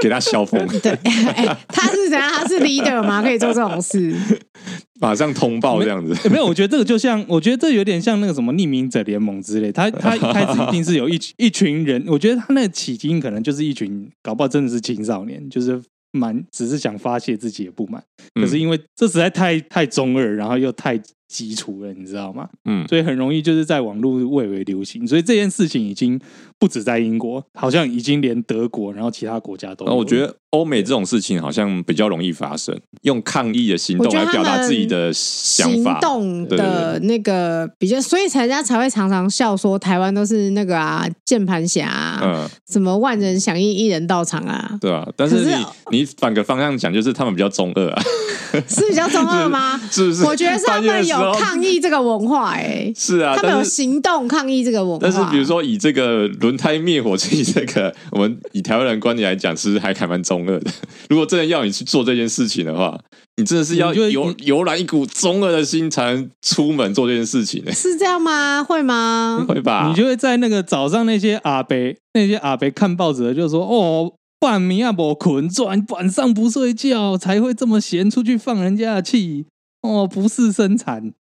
[0.00, 0.66] 给他消风。
[0.82, 2.28] 对，欸、他是怎样？
[2.32, 3.22] 他是 leader 吗？
[3.22, 4.14] 可以做这种事？
[4.98, 6.14] 马上通报这样子？
[6.24, 9.70] 沒、没有，我觉得这个就像，我觉得这有点像那个什么匿名者联盟之类。
[9.70, 15.82] 他他一开始一定是有一一群人，我觉得他那个起因可能就是一群，搞不好真的是青少年，就是。
[16.16, 18.02] 蛮只是想发泄自己的不满，
[18.34, 21.00] 可是因为这实在太太中二，然后又太。
[21.28, 22.48] 基础了，你知道吗？
[22.66, 26.18] 嗯，所以很容易就是在网络蔚为流行，所以这件事情已经
[26.66, 29.92] 不止在英国，好像已经连德国，然后其他国家都有。
[29.92, 45.06] 那我觉得欧美这种事情好像比较容易发生，用抗议的行动来表达自己的想法，行动的那个比较，所以人家才会常常笑说台湾都是那个啊键盘侠，嗯，什么万人响应一人到场啊，对啊。
[45.16, 48.02] 但是你是你反个方向讲，就是他们比较中二啊，
[48.66, 49.80] 是比较中二吗？
[49.88, 50.24] 是不是？
[50.24, 51.36] 我觉得是他们有。
[51.36, 54.98] 抗议这个文化哎、欸，是啊，他们有行动抗议这个文化。
[55.02, 60.70] 但是比如说以这个轮胎灭火器这个，我们以台湾人观点来讲，其实还还蛮中二的。
[61.08, 62.98] 如果真的要你去做这件事情的话，
[63.36, 67.74] 你真的是要有油然一股中二的心才能出门做这件事情呢、欸？
[67.74, 68.64] 是这样吗？
[68.64, 69.44] 会吗？
[69.46, 69.88] 会吧？
[69.88, 71.76] 你就会在那个早上那些阿伯
[72.14, 79.46] 那些阿伯看报纸的，就说哦，半夜啊不困，晚晚上不睡觉才会这么闲，出去放人家的气。
[79.82, 81.12] 哦，不是生产，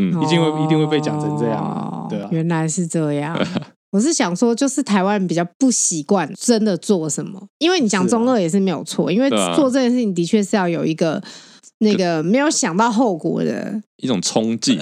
[0.00, 3.36] 嗯，一定会一定会被讲成这样，对啊，原来是这样。
[3.96, 11.22] 我是想说，就是台湾人比较不习惯真的做什么，因为你讲中二也是没有错，因为做这件事情的确是要有一个
[11.78, 14.78] 那个没有想到后果的一种冲劲，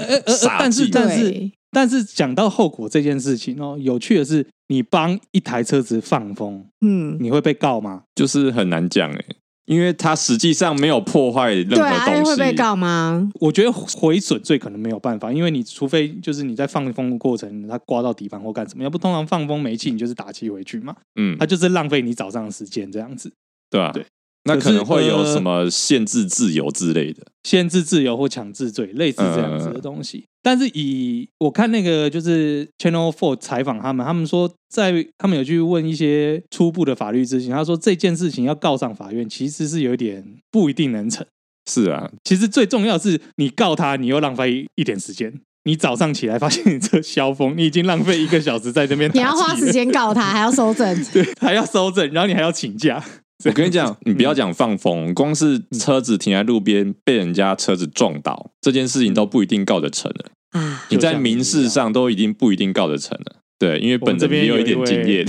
[0.59, 8.03] 但是但是但是讲到后果这件事情哦，有趣的是，你帮一台车子放风，嗯，你会被告吗？
[8.17, 9.25] 就是很难讲哎。
[9.67, 13.31] 因为它实际上没有破坏任何东西，对，会被告吗？
[13.41, 20.95] 我觉得毁损罪可能没有办法，因为你除非就是你在放风的过程，它刮到底盘或干什么，要不通常放风没气，你就是打气回去嘛。
[21.17, 23.33] 嗯，它就是浪费你早上的时间这样子，
[23.71, 24.05] 对啊，对。
[24.45, 30.19] 那可能会有什么限制自由之类的，呃、限制自由或强制罪，类似这样子的东西。
[30.19, 41.27] 嗯、但是以我看那个就是 Channel Four 采访他们，他们说在他们有去问一些初步的法律咨询，他说这件事情要告上法院，其实是有点不一定能成。
[41.71, 45.33] 是啊，其实最重要是你告他，你又浪费一点时间。
[45.67, 53.03] 你早上起来发现你这消风，你已经浪费一个小时在这边，你要花时间告他，还要收证， 对，还要收证，然后你还要请假。
[53.45, 60.61] 我跟你讲， 你不要讲放风，光是车子停在路边被人家车子撞倒，这件事情都不一定告得成了。
[60.61, 63.37] 啊，你在民事上都已经不一定告得成了。
[63.59, 65.25] 对，因为本人也有一点经验，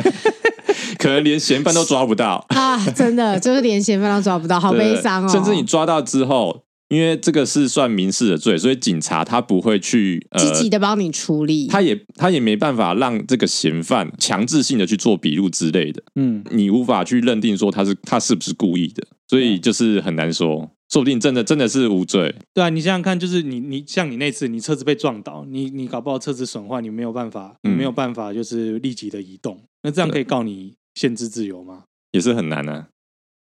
[0.98, 2.78] 可能连嫌犯都抓不到啊！
[2.92, 5.28] 真的就是连嫌犯都抓不到，好悲伤哦。
[5.28, 6.63] 甚至你抓到之后。
[6.94, 16.00] 因为这个是算民事的罪，所以警察他不会去呃积极的帮你处理，他也他也没办法让这个嫌犯强制性的去做笔录之类的。
[16.14, 22.32] 嗯，你无法去认定说他是他是不是故意的，所以就是很难说，说不定真的真的是无罪。
[22.52, 31.84] 对啊，你想想看，就是你你像你那次你车子被撞倒，你你搞不好车子损坏，你没有办法，你没有办法就是立即的移动，那这样可以告你限制自由吗？
[32.12, 32.86] 也是很难啊。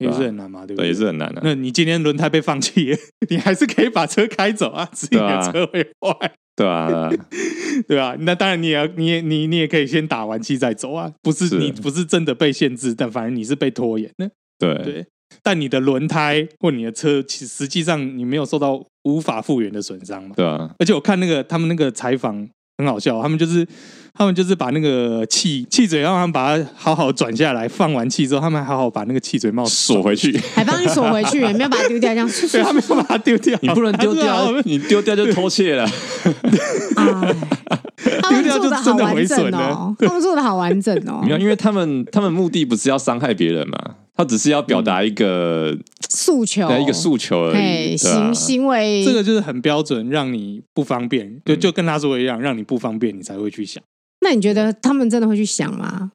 [0.02, 0.86] 也是很难嘛，对不对？
[0.86, 1.40] 对，也是很难的。
[1.44, 2.96] 那你今天轮胎被放弃，
[3.30, 7.10] 你还是可以把车开走啊，只是你的车会坏，对啊，
[7.88, 8.16] 对啊。
[8.20, 11.12] 那当然，你也要，你也，你你也可以先打完气再走啊。
[11.22, 14.30] 不是你不是真的被限制，但反正你是被拖延的。
[14.58, 15.06] 对对。
[15.42, 20.34] 但你的轮胎或你的车，其实实际上你没有受到无法复原的损伤嘛？
[20.36, 20.74] 对啊。
[20.78, 22.48] 而且我看那个他们那个采访。
[22.78, 23.66] 很好笑，他们就是
[24.14, 32.28] 他们就是把那个气气嘴，让他们把它好好转下来，放完气之后，他们还好好把那个气嘴帽锁回去，还帮你锁回去，没有把它丢掉，这样。
[32.50, 35.86] 对，他没有把它丢掉，你不能丢掉，你丢掉就偷窃了。
[38.28, 39.94] 丢掉就真的毁损了。
[39.98, 43.78] 他们做的好完整哦，没有，因为他们他们目的不是要伤害别人嘛。
[44.22, 45.76] 他只是要表达一个
[46.08, 47.96] 诉求，一个诉求而已。
[47.96, 53.82] 行行为，这个就是很标准，让你不方便，就就跟他说一样，让你不方便，你才会去想。
[54.20, 56.12] 那你觉得他们真的会去想吗？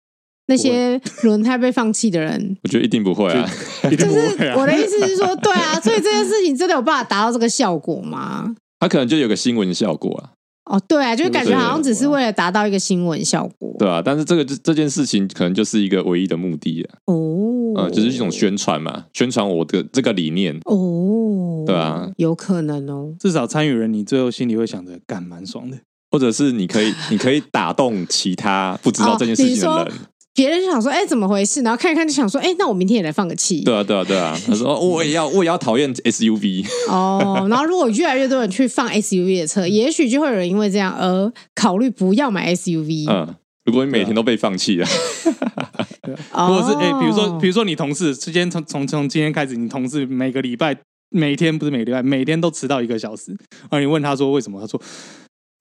[0.47, 3.49] 那些轮胎被放弃的人， 我觉得一定不会啊。
[3.83, 8.55] 就是我的意思是说，对啊，所以这件事情真的有办法达到这个效果吗？
[8.79, 10.36] 他可能就有个新闻效果啊。
[10.69, 13.75] 哦，对啊，就感觉好像只是为了达到一个新闻效果。
[13.79, 16.97] 对啊，但是这个这这件事情可能就是一个唯一的目的啊。
[17.05, 20.57] 哦，呃，就是一种宣传嘛，宣传我的这个理念。
[20.65, 23.13] 哦，对啊，有可能哦。
[23.19, 25.77] 至少参与人，你最后心里会想着，干蛮爽的，
[26.11, 29.93] 或者是你可以，你可以打动其他不知道这件事情的人。
[30.37, 31.63] 别人就想说，哎，怎么回事？
[31.63, 33.61] 然后看一看，就想说，哎，那我明天也来放个气。
[33.61, 34.37] 对啊，对啊，对啊。
[34.45, 36.63] 他说，我也要，我也要讨厌 SUV。
[36.91, 43.09] 哦，然后如果越来越多人去放 SUV 的车，也许就会有人因为这样而考虑不要买 SUV。
[43.09, 43.33] 嗯，
[43.65, 44.85] 如果你每天都被放弃了，
[46.29, 50.77] 或者是哎，比如说，比如说你同事之间从从从今天开始，你同事每个礼拜
[51.09, 53.35] 每天不是每个礼拜每天都迟到一个小时，
[53.69, 54.61] 而你问他说为什么？
[54.61, 54.79] 他说，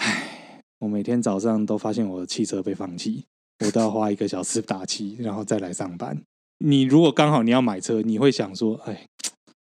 [0.04, 3.24] 哎，我每天早上都发现我的汽车被放弃。
[3.64, 6.20] 我都要花一个小时打气，然后再来上班。
[6.58, 9.06] 你如果刚好你要买车，你会想说：“哎，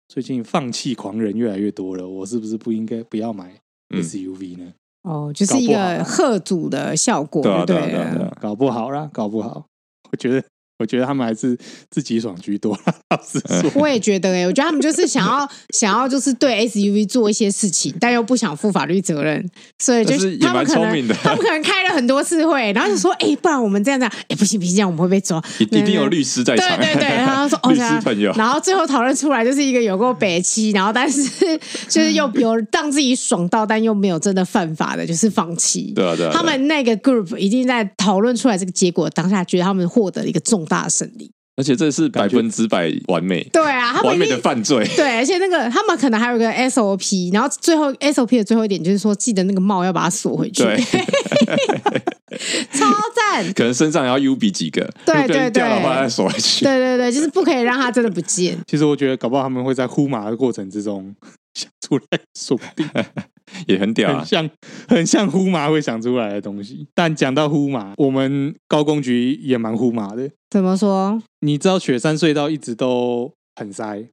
[0.08, 9.66] 最近放弃狂人越来越多了，我是不是不应该不要买 SUV 呢？”嗯、哦，就是一个贺主的效果，对对对，搞不好啦，搞不好，
[10.12, 10.44] 我觉得。
[10.84, 11.58] 我觉得他们还是
[11.90, 12.78] 自己爽居多。
[13.10, 31.22] 老实说，我也觉得哎、欸，我觉得他们就是想要想要就是对 SUV 做一些事情，但又不想负法律责任，所以就是他们可能他们可能开了很多次会，然后就说：“哎、欸，不然我们这样子，哎、欸，不行不行，这样我们会被抓。”一定有律师在场，对对对，然后说：“哦，律师朋友。”然后最后讨论出来就是一个有够北七，然后但是
[31.88, 35.94] 就是又有让自己爽到，但又没有真的犯法的，就是放弃。
[35.96, 41.32] 对啊对啊，他们那个 group 一定在讨论出来这个结果，当下觉得他们获得了一个重大胜利。
[41.56, 44.84] 而且这是百分之百完美，对啊，完美的犯罪。
[44.96, 50.64] 对，而且那个他们可能还有一个 SOP，然后最后 SOP 的最后一点就是说，记得那个帽要把它锁回去。
[50.64, 50.76] 对，
[52.74, 53.54] 超赞。
[53.54, 56.66] 可能身上也要 U 比几个，对对对，掉的话再锁回去。
[56.66, 58.58] 对对对，就是不可以让它真的不见。
[58.66, 61.16] 其实我觉得，搞不好他们会在呼麻的过程之中
[61.54, 62.90] 想出来，锁定
[63.68, 64.50] 也很屌，很像
[64.88, 66.88] 很像呼麻会想出来的东西。
[66.94, 70.30] 但讲到呼麻，我们高工局也蛮呼麻的。
[70.50, 71.22] 怎么说？
[71.42, 74.08] 你知道雪山隧道一直都很塞，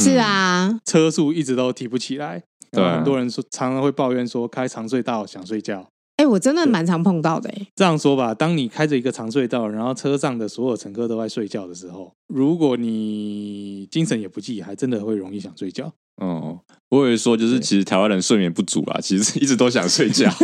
[0.00, 2.42] 是啊，车速一直都提不起来。
[2.70, 5.86] 对，很多人说常常会抱怨说开长隧道想睡觉。
[6.16, 7.50] 哎，我真的蛮常碰到的。
[7.50, 15.92] 哎，这样说吧，当你开着一个长隧道，然后车上的所有乘客都在睡觉的时候，如果你精神也不济，还真的会容易想睡觉。
[16.16, 16.58] 哦，
[16.90, 20.30] 我以为说就是其实台湾人睡眠不足啊，其实一直都想睡觉。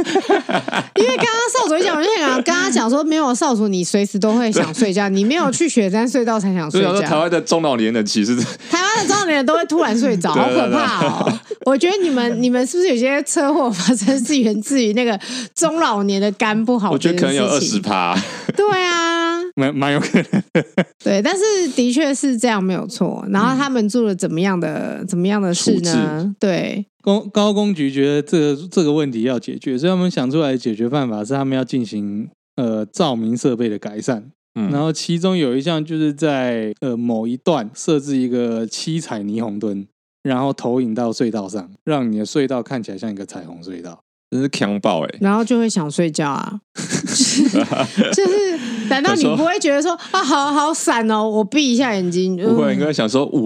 [0.97, 6.93] 因为刚刚少主讲，我就想跟他讲说，没有少主，你随时都会想睡觉，你没有去雪山隧道才想睡觉。
[6.93, 8.35] 说台湾的中老年人其实，
[8.71, 11.39] 台湾的中老年人都会突然睡着， 好可怕哦！
[11.67, 15.19] 我觉得你们你们是不是有些车祸发生是源自于那个
[15.55, 16.91] 中老年的肝不好？
[16.91, 18.17] 我觉得可能有二十趴。
[18.57, 19.18] 对啊，
[19.59, 20.43] 蛮蛮有可能。
[21.03, 23.25] 对，但是的确是这样，没有错。
[23.31, 26.35] 然后他们做了怎么样的怎么样的事呢？
[26.39, 34.31] 对，公高工局觉得这个这个问题要解决，所以他们想出来的解决办法是他们要进行呃照明设备的改善。
[34.55, 39.87] 嗯，然后其中有一项就是在呃某一段设置一个七彩霓虹灯。
[40.25, 43.99] 然后投影到隧道上，让你的隧道看起来像一个彩虹隧道，
[44.31, 45.15] 真是强爆哎！
[45.21, 52.37] 然后就会想睡觉啊， 就是难道你不会觉得说啊，好好闪哦，我闭一下眼睛？
[52.37, 53.41] 不会，应该想说哇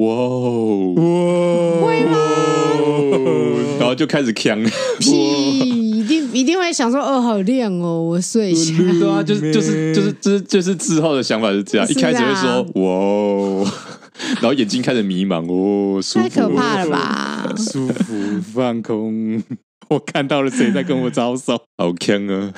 [0.96, 2.18] 哇，会吗？
[3.78, 4.58] 然后就开始强，
[5.00, 8.74] 一定一定会想说哦，好亮哦，我睡一下。
[8.76, 13.70] 对啊，就是就是就是就是就是之后的想法是这样，一开始会说哇。
[14.34, 17.52] 然后眼睛开始迷茫哦，太可怕了吧！
[17.56, 18.14] 舒服
[18.54, 19.42] 放空，
[19.92, 22.52] 我看到了谁在跟我招手， 好强啊！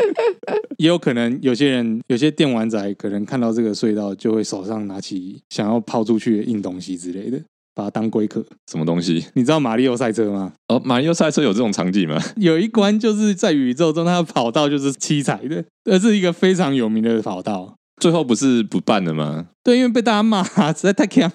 [0.78, 7.40] 也有可能有些人，有些电玩仔可能看到这个隧道，就会手上拿起想要抛出去的硬东西之类的，
[7.74, 8.44] 把它当龟壳。
[8.70, 9.24] 什么东西？
[9.34, 10.52] 你知道马里奥赛车吗？
[10.68, 12.20] 哦，马里奥赛车有这种场景吗？
[12.36, 17.74] 有一关就是在宇宙中，它的跑道就是七彩的，这是一个非常有名的跑道。
[18.00, 19.46] 最后不是不办了吗？
[19.64, 21.30] 对，因为被大家骂，实在太强。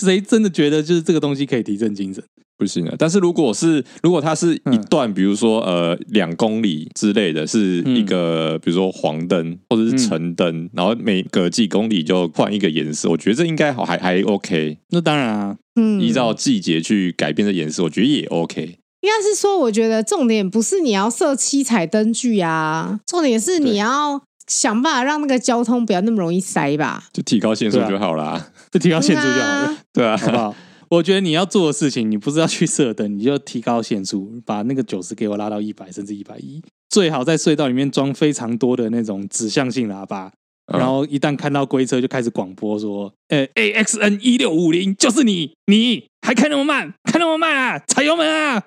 [0.00, 2.24] 谁真的觉得就是这个东西可以提振精神？
[2.62, 2.94] 不行啊！
[2.96, 14.78] 但是如果是如果它是一段，嗯、比如说呃两公里之类的，是一个、嗯、比如说黄灯或者是橙灯，嗯、然后每隔几公里就换一个颜色，我觉得这应该好还还 OK。
[14.90, 18.78] 那当然啊，嗯，依照季节去改变的颜色，我觉得也 OK。
[19.00, 24.22] 应该是说，我觉得重点不是你要设七彩灯具啊，重点是你要。
[24.48, 30.54] 想办法让那个交通不要那么容易塞吧，就提高限速就好了，就提高限速就好了，对啊，好不好？
[30.92, 40.30] 我觉得你要做的事情，你不是要去射灯，你就提高限速，把那个九十给我拉到一百，甚至一百一，最好在隧道里面装非常多的那种指向性喇叭，
[40.70, 48.62] 然后一旦看到龟车就开始广播说：“呃，AXN 一六五零就是你，你还开那么慢，开那么慢啊，踩油门啊！”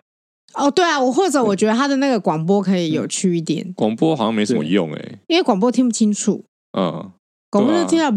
[0.57, 3.71] 哦，对啊，我或者我觉得他的那个广播可以有趣一点。
[3.75, 6.45] 广播好像没什么用哎，因为广播听不清楚。
[6.75, 7.11] 嗯，
[7.55, 8.11] 广播就听到。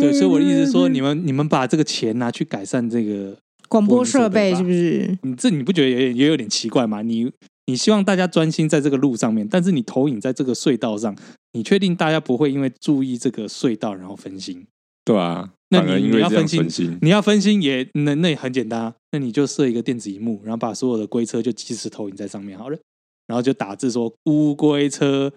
[0.00, 3.36] 对，所以我的意思是说，你们你们把这个钱拿去改善这个
[3.68, 5.18] 广播设备，是不是？
[5.22, 7.02] 你这你不觉得也也有点奇怪吗？
[7.02, 7.30] 你
[7.66, 11.14] 你希望大家专心在这个路上面，但是你投影在这个隧道上，
[11.52, 14.66] 你确定大家不会因为注意这个隧道然后分心？
[15.04, 15.50] 对啊。
[15.68, 22.78] 那你你要分心，你要分心也那那也很简单啊，那你就设一个电子荧幕，然后把所有的龟车就即时投影在上面好了，
[23.26, 25.32] 然后就打字说乌龟车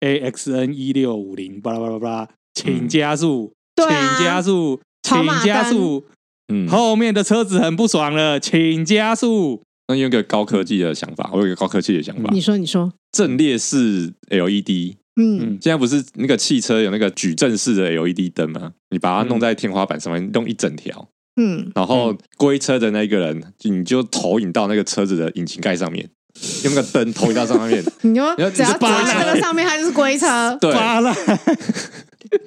[0.00, 3.88] AXN 一六五零巴拉巴拉巴拉，请加速，请
[4.24, 6.06] 加速，请加速，
[6.52, 9.62] 嗯，后面的车子很不爽了，请加速。
[9.88, 14.96] 那有一个高科技的想法，我有一个高科技的想法，你说你说，阵列式 LED。
[15.20, 18.72] 嗯，现在不是那个汽车有那个矩阵式的 LED 灯吗？
[18.90, 21.08] 你把它弄在天花板上面，弄一整条。
[21.40, 26.08] 嗯，然后归车的那个人，你就投影到那个车子的引擎盖上面，
[26.64, 27.84] 用那个灯投影到上面。
[28.02, 30.56] 你说只要挂在那个上面，它就是龟车。
[30.60, 30.72] 对。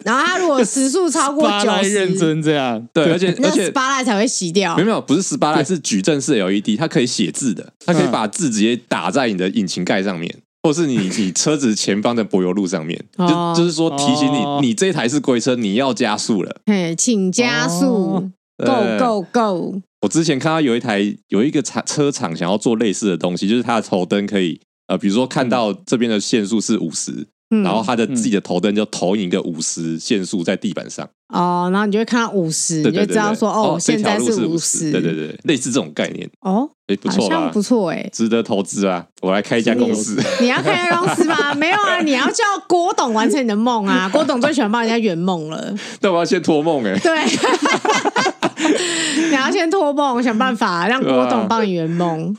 [0.06, 2.88] 然后它如果时速超过九十，认真这样。
[2.94, 4.76] 对，而且而且十八 Line 才会洗掉。
[4.76, 10.36] 没有没有，不是十八 Line，是矩阵式 LED，它可以写字的，它可以把字直接打在你的引擎盖上面。
[10.64, 16.56] 或是你你车子前方的柏油路上面，就就是说提醒你，你这台是龟车，你要加速了。
[16.68, 19.82] 嘿，请加速，Go Go Go！
[20.02, 27.28] 我之前看到有一台有一个厂车厂想要做类似的东西，就是它的头灯可以呃，比如说看到这边的限速是五十。
[27.66, 37.50] 然后它的自己的头灯就投影一个五十限速在地板上哦，然后你就会看到五十，你就知道说哦，现在是五十，对对对，类似这种概念哦，哎不错吧？
[37.52, 39.06] 不错哎，值得投资啊！
[39.22, 41.36] 我来开一家公司，你要开一家公司吗？
[41.54, 44.08] 没有啊，你要叫郭董完成你的梦啊！
[44.08, 47.12] 郭董最喜欢帮人家圆梦了， 但我要先托梦哎，对。
[49.30, 52.36] 你要先托梦，想办法 让郭董帮你圆梦。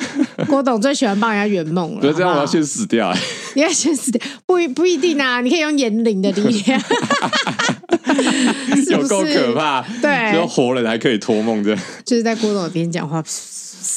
[0.48, 2.00] 郭董最喜欢帮人家圆梦了。
[2.00, 3.12] 对，这样我要先死掉。
[3.54, 6.80] 你要先死掉，不不一定啊，你可以用言灵的力量。
[8.90, 13.22] 有够可怕，对，只有活人还可以托梦的，就是在郭董耳边讲话。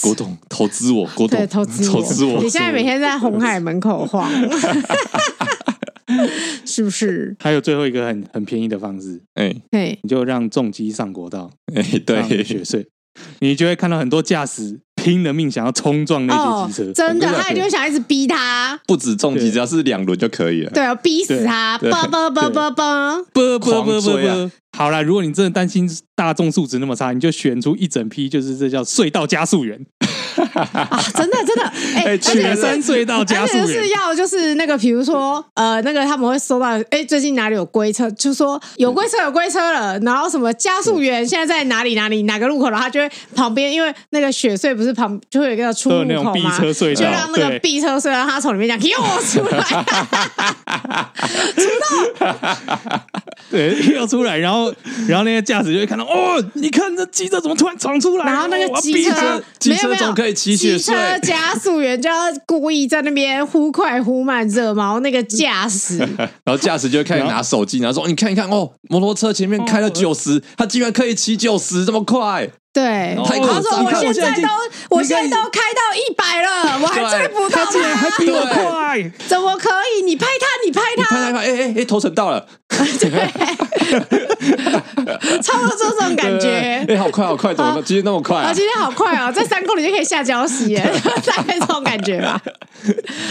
[0.01, 2.41] 郭董投资我，郭董投资投资我。
[2.41, 4.29] 你现在每天在红海门口晃，
[6.65, 7.35] 是不是？
[7.39, 9.53] 还有最后一个很很便宜的方式哎。
[9.71, 12.43] 对你就让重机上国道哎对。
[12.43, 12.85] 雪隧
[13.39, 20.71] 你就会看到很多驾驶拼了命想要冲撞那些汽车真的他也就想一直逼他不止重机只要是两轮就可以了。
[20.71, 21.77] 对要逼死他
[24.77, 29.85] 好啦如果你真的担心大众素质那么差你就选出一整批就是这叫隧道加速员。
[30.73, 31.63] 啊，真的真的，
[32.05, 46.59] 哎，雪山隧道加速就是要就是那个，比如说呃，那个他们会收到，哎，最近哪里有龟车，就说有龟车有龟车了，然后什么加速员现在在哪里哪里哪个路口，然后他就会旁边，因为那个雪隧不是旁就会有一个出入口嘛，
[46.95, 49.61] 就让那个避车隧道他从里面讲，给我出来，
[51.55, 51.69] 出
[52.19, 52.99] 道，
[53.49, 54.73] 对，要出来，然后
[55.07, 60.33] 然后那个驾驶就会看到，哦，你看这机车怎么突然闯出来，然后那个机车机车总可以。
[60.35, 62.15] 机车加速员就要
[62.45, 65.97] 故意在那边忽快忽慢，惹毛那个驾驶，
[66.43, 73.23] 然后驾驶就会开始拿手机，然后说：“你看一看哦，摩托车前面开了九十，他竟然可以骑九十这么快。”对，他
[73.61, 74.49] 说：“我现在都，
[74.89, 80.01] 我现在都开到一百了，我还追不到他，竟然还比我快，怎么可以？
[80.03, 82.85] 你拍他，你拍他，拍拍拍，哎哎哎，头程到了。”对，
[85.41, 86.83] 差不多这种感觉。
[86.89, 88.35] 哎，好快，好快，怎么今天那么快？
[88.37, 90.75] 啊，今天好快哦， 在三公里就可以下礁溪，
[91.25, 92.37] 大概这种感觉吧。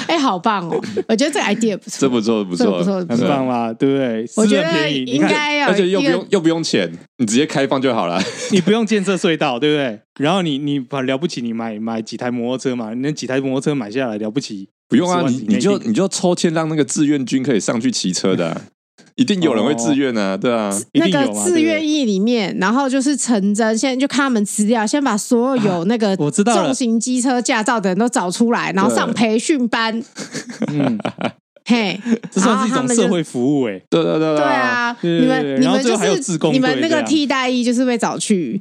[0.06, 0.80] 哎，好棒哦！
[1.08, 4.24] 我觉得这个 idea 不错，这不错，不错，不错，很棒嘛，对不对？
[4.36, 8.18] 我觉得应该要，而且又不用又不用钱，你直接开放就好了。
[8.50, 10.00] 你不用建设隧道，对不对？
[10.18, 12.94] 然后你你把了不起，你买买几台摩托车嘛？
[12.94, 14.68] 你那几台摩托车买下来了不起？
[14.88, 18.60] 不用啊，你你就你就抽签让那个志愿军可以上去骑车的。
[19.16, 30.02] 一定有人会自愿啊，对啊， 那个自愿意里面，然后就是陈真，现在就看他们资料，先把所有有那个我知道重型机车驾照的人都找出来，然后上培训班。
[30.66, 30.98] 嗯，
[31.66, 31.98] 嘿，
[32.30, 34.94] 这算是一种社会服务哎，对对对对啊！
[35.00, 38.60] 你们你们就是你们那个替代役就是被找去，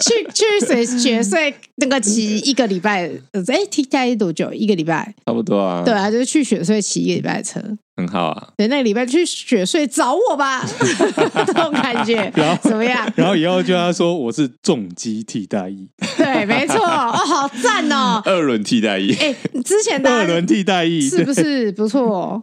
[0.00, 3.10] 去去水学税那个骑一个礼拜，
[3.48, 4.52] 哎，替代役多久？
[4.52, 5.82] 一个礼拜，差不多啊。
[5.84, 7.60] 对啊，就是去雪隧骑一个礼拜的车。
[8.00, 10.64] 很好啊，等那个礼拜去雪隧找我吧，
[11.46, 13.06] 这种感觉，然后怎么样？
[13.14, 19.34] 然后以后就要说我是重机替代役，对，没错，哦，好赞哦，二轮替代役，哎，
[19.64, 21.00] 之前的二轮替代役。
[21.10, 21.70] 是不是？
[21.80, 22.42] 不错？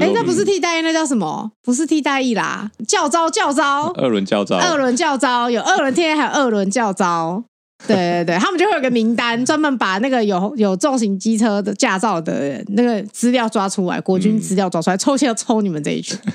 [0.00, 1.50] 哎，那不是替代役，那叫什么？
[1.62, 7.44] 不是替代役啦，教招教招，二轮教招，二轮教招，有二轮替代，还有二轮教召。
[7.88, 16.18] 对对对，他们就会有个名单，专门把那个有有重型机车的驾照的人那个资料抓出来，国军资料抓出来，抽签要抽你们这一群。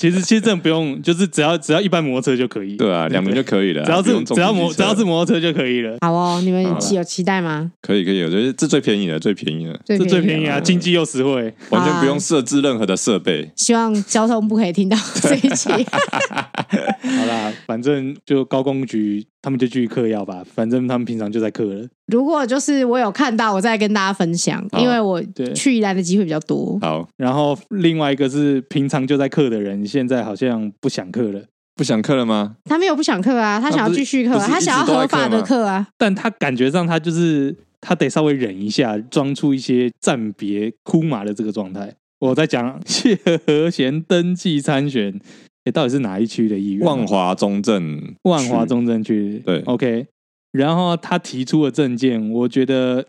[0.00, 2.74] 其实其实真的不用，就是只要只要一般摩托车就可以。
[2.74, 3.84] 对啊，两轮就可以了。
[3.84, 5.98] 只要是只要摩只要是摩托车就可以了。
[6.00, 7.70] 好哦，你们有期待吗？
[7.82, 13.52] 可以可以，我觉得这最便宜的，最便宜的，这最便宜啊，经济又实惠，完全不用设置任何的设备。
[13.56, 15.68] 希望交通部可以听到这一期。
[15.70, 21.86] 好啦，反正就高工局他们就继续嗑药吧，反正他们平常就在嗑了。
[22.06, 25.22] 如果就是我有看到，我再跟大家分享，因为我
[25.54, 26.78] 去宜兰的机会比较多。
[26.80, 31.42] 好，然后另外一个是平常就在嗑的人，现在好像不想嗑了，
[31.76, 32.56] 不想嗑了吗？
[32.64, 35.86] 他没有不想嗑啊，他想要继续嗑，他想要合法的嗑啊。
[35.98, 41.92] 但他感觉上他就是他得稍微忍一下，装出一些暂别哭马的这个状态。
[42.20, 45.20] 我在讲谢和弦登记参选，
[45.64, 46.86] 哎，到底是哪一区的议员？
[46.86, 49.42] 万华中正，万华中正区。
[49.44, 50.06] 对，OK。
[50.52, 53.04] 然后他提出的证件，我觉得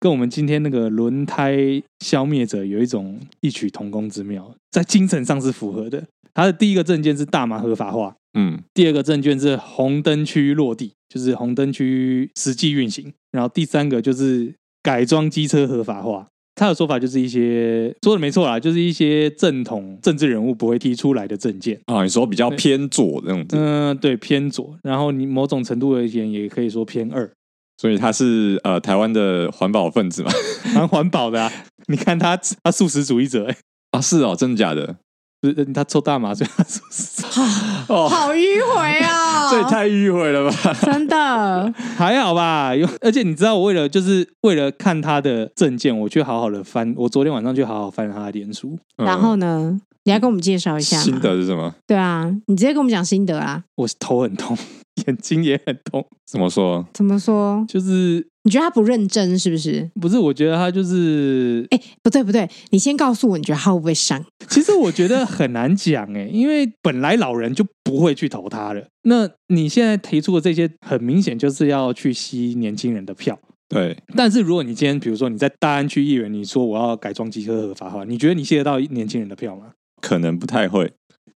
[0.00, 6.04] 跟我们今天那个轮胎消灭者有一种异曲同工之妙，在精神上是符合的。
[6.34, 16.28] 他的第一个证件是大麻合法化，嗯，第二个证件是红灯区落地，就是红灯区实际运行，然后第三个就是改装机车合法化。
[16.56, 22.02] 他的说法就是一些说的没错啦，就是一些正统政治人物不会提出来的政见啊。
[22.02, 24.76] 你说比较偏左这样子，嗯，对，偏左。
[24.82, 27.30] 然后你某种程度而言，也可以说偏二。
[27.78, 30.32] 所以他是呃台湾的环保分子嘛，
[30.74, 31.52] 蛮环保的啊。
[31.88, 32.34] 你看他，
[32.64, 33.56] 他素食主义者哎，
[33.90, 34.96] 啊是哦，真的假的？
[35.42, 37.22] 是他抽大麻，所以他说是
[37.88, 39.50] 哦，好迂回啊！
[39.52, 40.74] 这也太迂回了吧？
[40.82, 42.72] 真的还好吧？
[43.00, 46.92] 而且你知道，我为了就是为了看他的证件，我去好好的翻。
[46.96, 49.80] 我昨天晚上去好好翻他的脸书，然后呢？
[50.04, 51.74] 你要跟我们介绍一下心得是什么？
[51.84, 53.64] 对啊，你直接跟我们讲心得啊！
[53.74, 54.56] 我头很痛，
[55.04, 56.06] 眼睛也很痛。
[56.24, 56.86] 怎么说？
[56.94, 57.64] 怎么说？
[57.68, 59.90] 就是你觉得他不认真是不是？
[60.00, 61.66] 不是，我觉得他就是……
[61.70, 64.24] 哎，不对不对，你先告诉我，你觉得他会不会上？
[64.48, 68.86] 其实我觉得很难讲哎，因为本来老人就不会去投他了。
[69.02, 73.36] 那你现在提出的这些，很明显就是要去吸年轻人的票。
[73.68, 79.72] 对，但是如果你今天比如说你在大安区议员，你说我要改装机车合法化，你觉得你吸得到年轻人的票吗？
[80.00, 80.92] 可能不太会。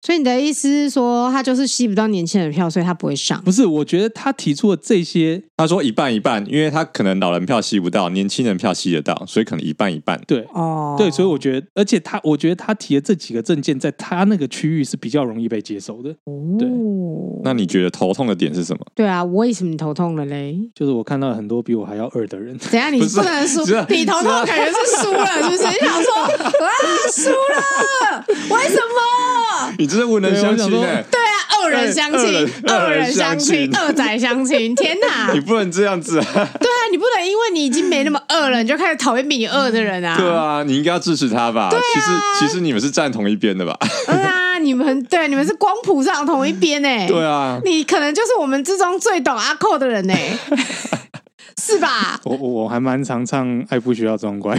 [0.06, 3.42] 所以你的意思是说，他就是吸不到年轻人的票，所以他不会上？
[3.42, 10.20] 不是，我觉得他提出的这些，他说一半一半，因为他可能老人票吸不到，年轻人票吸得到，所以可能一半一半。
[10.24, 16.10] 对，哦，对，所以我觉得，而且他，我觉得他提的这几个证件，在他那个区域是比较容易被接受的。
[16.22, 16.68] 哦，对。
[17.42, 18.86] 那你觉得头痛的点是什么？
[18.94, 20.56] 对啊，我为什么头痛了嘞？
[20.72, 22.56] 就是我看到了很多比我还要二的人。
[22.58, 22.90] 等下？
[22.90, 25.64] 你不能输，你头痛的感觉是输了，是不是？
[25.64, 26.30] 你想说啊，
[27.12, 28.24] 输了？
[28.28, 29.74] 为什么？
[29.78, 31.04] 你这是无能相亲哎！
[31.10, 31.34] 对啊，
[31.64, 35.32] 二人相亲，二人相亲，二仔相亲，天哪！
[35.34, 36.24] 你不能这样子啊！
[36.24, 40.16] 对啊，你不能因为你已经没那么二了，你就开始讨厌比你二的人啊！
[40.16, 41.70] 对啊，你应该要支持他吧？
[41.70, 42.06] 对啊，其实
[42.46, 43.76] 其实你们是站同一边的吧？
[44.06, 47.06] 对啊，你们对，你们是光谱上同一边哎！
[47.08, 50.38] 对啊，你可能就是我们之中最懂阿扣的人哎，
[51.60, 52.20] 是吧？
[52.24, 54.54] 我我还蛮常唱《爱不需要装乖》，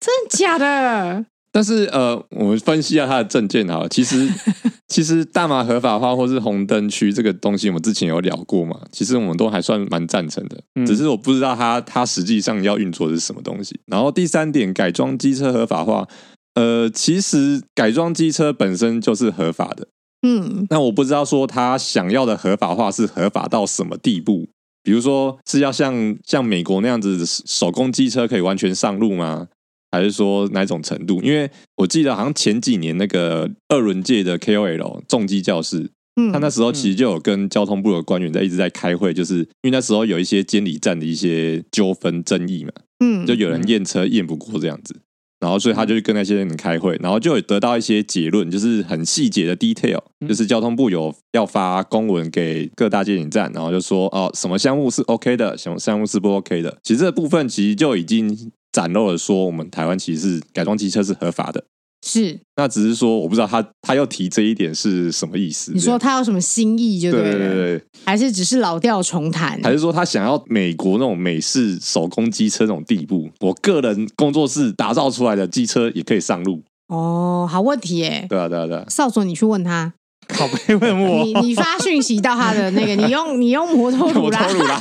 [0.00, 1.24] 真的假的？
[1.52, 3.88] 但是呃，我们分析一下他的政见好了。
[3.88, 4.28] 其实
[4.86, 8.80] 其实大麻合法化或是红灯区这个东西，我们之前有聊过嘛。
[8.92, 13.80] 其实我们都还算蛮赞成的，只是我不知道他他实际上要运作的是什么东西。
[13.86, 16.06] 然后第三点，改装机车合法化，
[16.54, 19.88] 呃，其实改装机车本身就是合法的。
[20.22, 24.48] 嗯，那我不知道说他想要的合法化是合法到什么地步，
[24.82, 29.48] 比如说是要像像美国那样子手工机车可以完全上路吗？
[29.92, 31.20] 还是说哪种程度？
[31.22, 42.70] 因为我记得好像前几年那个二轮界的 KOL 重机教室，嗯，他那时候其实就有跟交通部的官员在一直在开会，就是因为那时候有一些监理站的一些纠纷争议嘛，
[43.04, 44.94] 嗯，就有人验车验不过这样子，
[45.40, 58.52] 然后所以他就去跟那些人开会，然后就有得到一些结论，就是很细节的 detail，就是交通部有要发公文给各大监理站，然后就说哦，什么项目是 OK 的，什么项目是不 OK 的，其实这部分其实就已经。
[58.72, 61.64] 展露了说，我们台湾其实是改装机车是合法的，
[62.06, 62.38] 是。
[62.56, 65.72] 那只是说，我不知道他他要提这一点是什么意思。
[65.72, 67.30] 你说他有什么新意就对了？
[67.30, 69.60] 对对对对，还是只是老调重弹？
[69.62, 73.30] 还是说他想要美国那种美式手工机车那种地步？
[73.40, 76.62] 我个人工作室打造出来的机车也可以上路？
[76.88, 78.26] 哦，好问题耶！
[78.28, 79.94] 对啊对啊对啊，少佐你去问他。
[80.34, 81.24] 好，没问我。
[81.24, 84.40] 你你发讯息到他的那个，你用你用摩托鲁啦，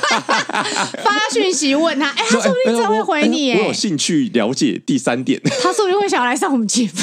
[1.04, 3.60] 发讯息问他，哎、欸，他说不定真的会回你、欸。
[3.60, 6.90] 我有兴趣了解第三点， 他说不定会想要来上我们节目。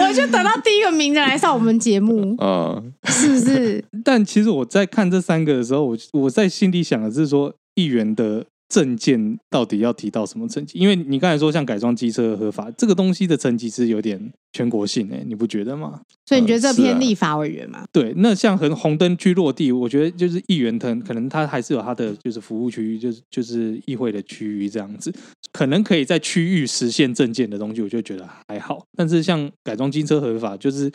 [0.00, 3.84] 我就等到第一个名人来上我们节目，嗯，是不是？
[4.04, 8.44] 但其实我在看这三个的时候，我我在心里想的是说，议员的。
[8.70, 10.78] 政见到底要提到什么层级？
[10.78, 16.00] 因为你刚才说像改装机车合法这个东西的层级是有点全国性诶、欸，你不觉得吗？
[16.24, 17.84] 所以你觉得这偏立法委员吗？
[17.92, 25.12] 对，那像红红灯区落地，我觉得就是议员他可能他还是有他的就是服务区域，就是就是议会的区域这样子，
[25.52, 28.86] 可能可以在区域实现证件的东西，我就觉得还好。
[28.96, 30.88] 但是像改装机车合法，就是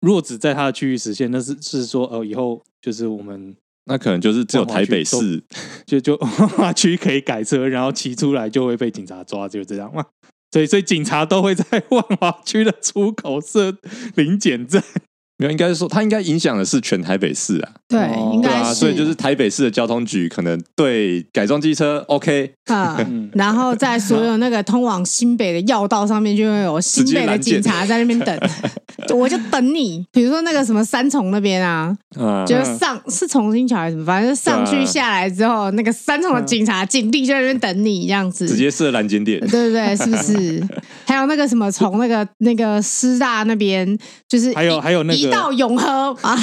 [0.00, 3.56] 如果只在他的区域实现，那是是说哦、呃，以后就是我们。
[3.88, 5.42] 那可能就是只有台北市，
[5.86, 10.04] 就就万华区可以改车，然后骑出来就会被警察抓，就这样嘛。
[10.52, 13.76] 所以所以警察都会在万华区的出口设
[14.14, 14.82] 临检站。
[15.38, 17.70] 没有，应该是说，它应该影响的是全台北市啊。
[17.88, 17.98] 对，
[18.32, 18.56] 应该是。
[18.56, 22.98] 啊，所以就是台北市的交通局可能对改装机车 OK 啊，
[23.32, 28.38] 然后在所有那个通往新北的要道上面，就会有新北的警察在那边等，
[29.16, 30.04] 我就等你。
[30.12, 31.96] 比如说那个什么三重那边啊，
[32.46, 38.46] 就是上是重新桥还是什么，反正上去下来之后，那个三重的警察警力就在那边等你，这样子。
[38.48, 40.62] 直接设拦截点，对对对，是不是？
[41.06, 43.96] 还有那个什么从那个那个师大那边，
[44.28, 45.27] 就是还有还有那个。
[45.28, 45.88] 一到永和
[46.22, 46.36] 啊，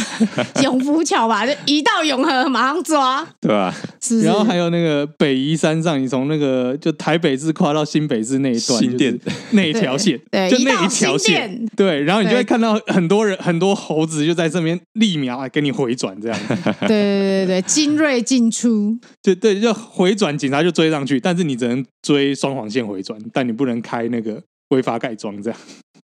[0.61, 3.73] 永福桥吧，就一到永和马上抓，对吧？
[4.01, 4.25] 是，是。
[4.25, 9.19] 然后还有那个北宜山上，你从那个就台北市跨到新北市那一段，新店
[9.51, 12.01] 那一条线，对，就那一条线，对。
[12.03, 16.55] 然后你就会看到很多人，很多猴子就在这边立苗啊，给你回转这样 子。
[16.81, 25.59] 对对对对，精锐进出，就对，就回转，警察就追上去，但是你只能追双黄线回转，但你不能开那个违法改装这样。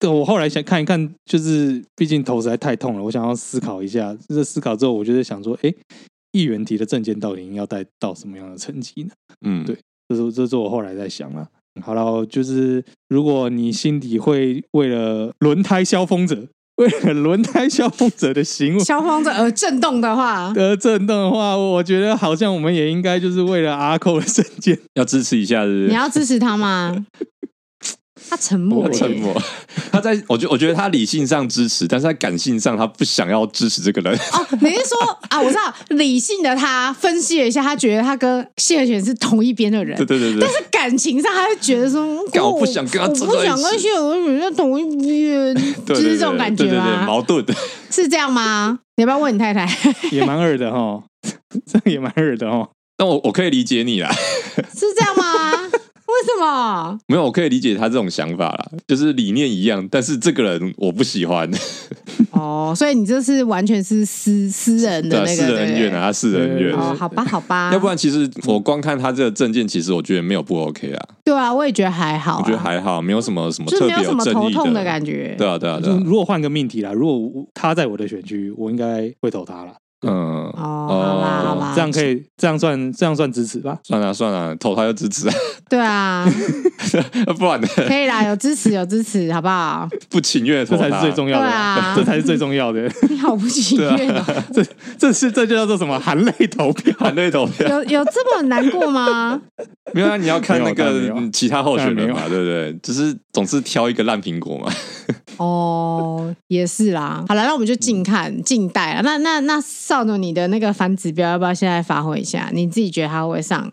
[0.00, 4.16] 对，我后来想看一看，就是毕竟头实在太痛了，我想要思考一下。
[4.28, 5.72] 这思考之后，我就在想说，哎，
[6.32, 9.10] 议员提的证件到底要带到什么样的层级呢？
[9.46, 9.76] 嗯，对，
[10.08, 11.46] 这是这是我后来在想啊。
[11.82, 25.88] 好了，就是如果你心底会为了轮胎消风者，为了轮胎消风者的行为消风者而震动的话， 而震动的话，我觉得好像我们也应该就是为了阿扣的证件要支持一下，是不是？
[25.88, 27.06] 你要支持他吗？
[28.30, 29.34] 他沉默，沉默。
[29.90, 34.14] 他在我觉，我觉得他理性上支持，但是在感性上，他不想要支持这个人。
[34.16, 35.40] 哦，你是说啊？
[35.40, 39.96] 我知道理性的他分析了一下，他觉得他跟谢和弦是同一边的人。
[39.96, 40.40] 对对对对。
[40.40, 45.54] 但是感情上，他就觉得说，我不想跟他，我不想跟谢和弦在同一边，
[45.84, 46.70] 就是这种感觉吗？
[46.70, 47.52] 对对对，矛盾的，
[47.90, 48.78] 是这样吗？
[48.96, 49.68] 你要不要问你太太？
[50.12, 51.02] 也蛮二的哈，
[51.66, 52.68] 这也蛮二的哈。
[52.96, 54.12] 但我我可以理解你啦，
[54.74, 55.49] 是这样吗？
[56.20, 56.98] 为什么？
[57.06, 61.50] 没有，我可以理解他这种想法啦，就是理念一样，但是这个人我不喜欢。
[62.32, 66.74] 哦，所以你这是完全是私私人的那个私人恩怨啊，他私人恩怨。
[66.74, 67.70] 哦，好吧，好吧。
[67.72, 71.08] 要不然，其实我光看他这个证件，其实我觉得没有不 OK 啊。
[71.24, 75.34] 对啊，我也觉得还好，我觉得还好，没有什么什么特别有头痛的感觉。
[75.38, 76.02] 对啊，对啊，对啊。
[76.04, 79.72] 如果换个命题啦，如果他在我的选区，我应该会投他了。
[80.02, 83.78] 嗯哦，好啦好啦，这样可以，这样算这样算支持吧？
[83.84, 85.28] 算了算了，投他就支持。
[85.68, 86.26] 对啊，
[87.38, 87.68] 不然呢？
[87.86, 89.86] 可以啦，有支持有支持，好不好？
[90.08, 91.46] 不情愿，这才是最重要的。
[91.46, 92.90] 对啊，这才是最重要的。
[93.10, 94.24] 你好不情愿啊，
[94.54, 94.64] 这
[94.98, 96.00] 这是这就叫做什么？
[96.00, 97.68] 含泪投票，含泪投票。
[97.68, 99.38] 有有这么难过吗？
[99.92, 102.72] 没有啊，你要看那个其他候选人嘛，对不对？
[102.82, 104.72] 只是总是挑一个烂苹果嘛。
[105.36, 107.22] 哦，也是啦。
[107.28, 109.02] 好了，那我们就静看静待了。
[109.02, 109.60] 那那那。
[109.90, 112.48] 照着你的那个反指标，要不要现在发挥一下？
[112.54, 113.72] 你自己觉得他会上？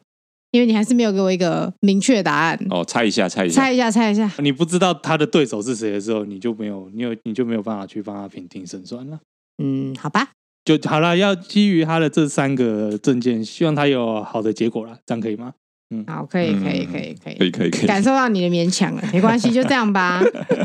[0.50, 2.60] 因为你还是没有给我一个明确答案。
[2.72, 4.32] 哦，猜一下，猜一下，猜一下，猜一下。
[4.40, 9.20] 你不知道他的对手是谁的时候，你就没有，你有，你就没有办法去帮他评定胜算了。
[9.62, 10.30] 嗯，好吧，
[10.66, 11.16] 就好了。
[11.16, 15.54] 要基于他的这三个证件，希望他有好的结果了，这样可以吗？
[15.90, 20.22] 嗯，好，可以，可以，可以，可以，可以，可以，可以，感受到你的勉强了，没关系，就这样吧。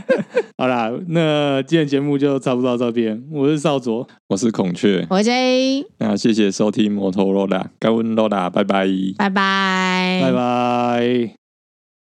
[0.58, 3.22] 好啦，那今天节目就差不多到这边。
[3.30, 5.84] 我是少佐，我是孔雀，我是 J。
[5.98, 11.41] 那谢谢收听摩托罗拉，感恩罗拉，拜拜，拜拜，拜拜。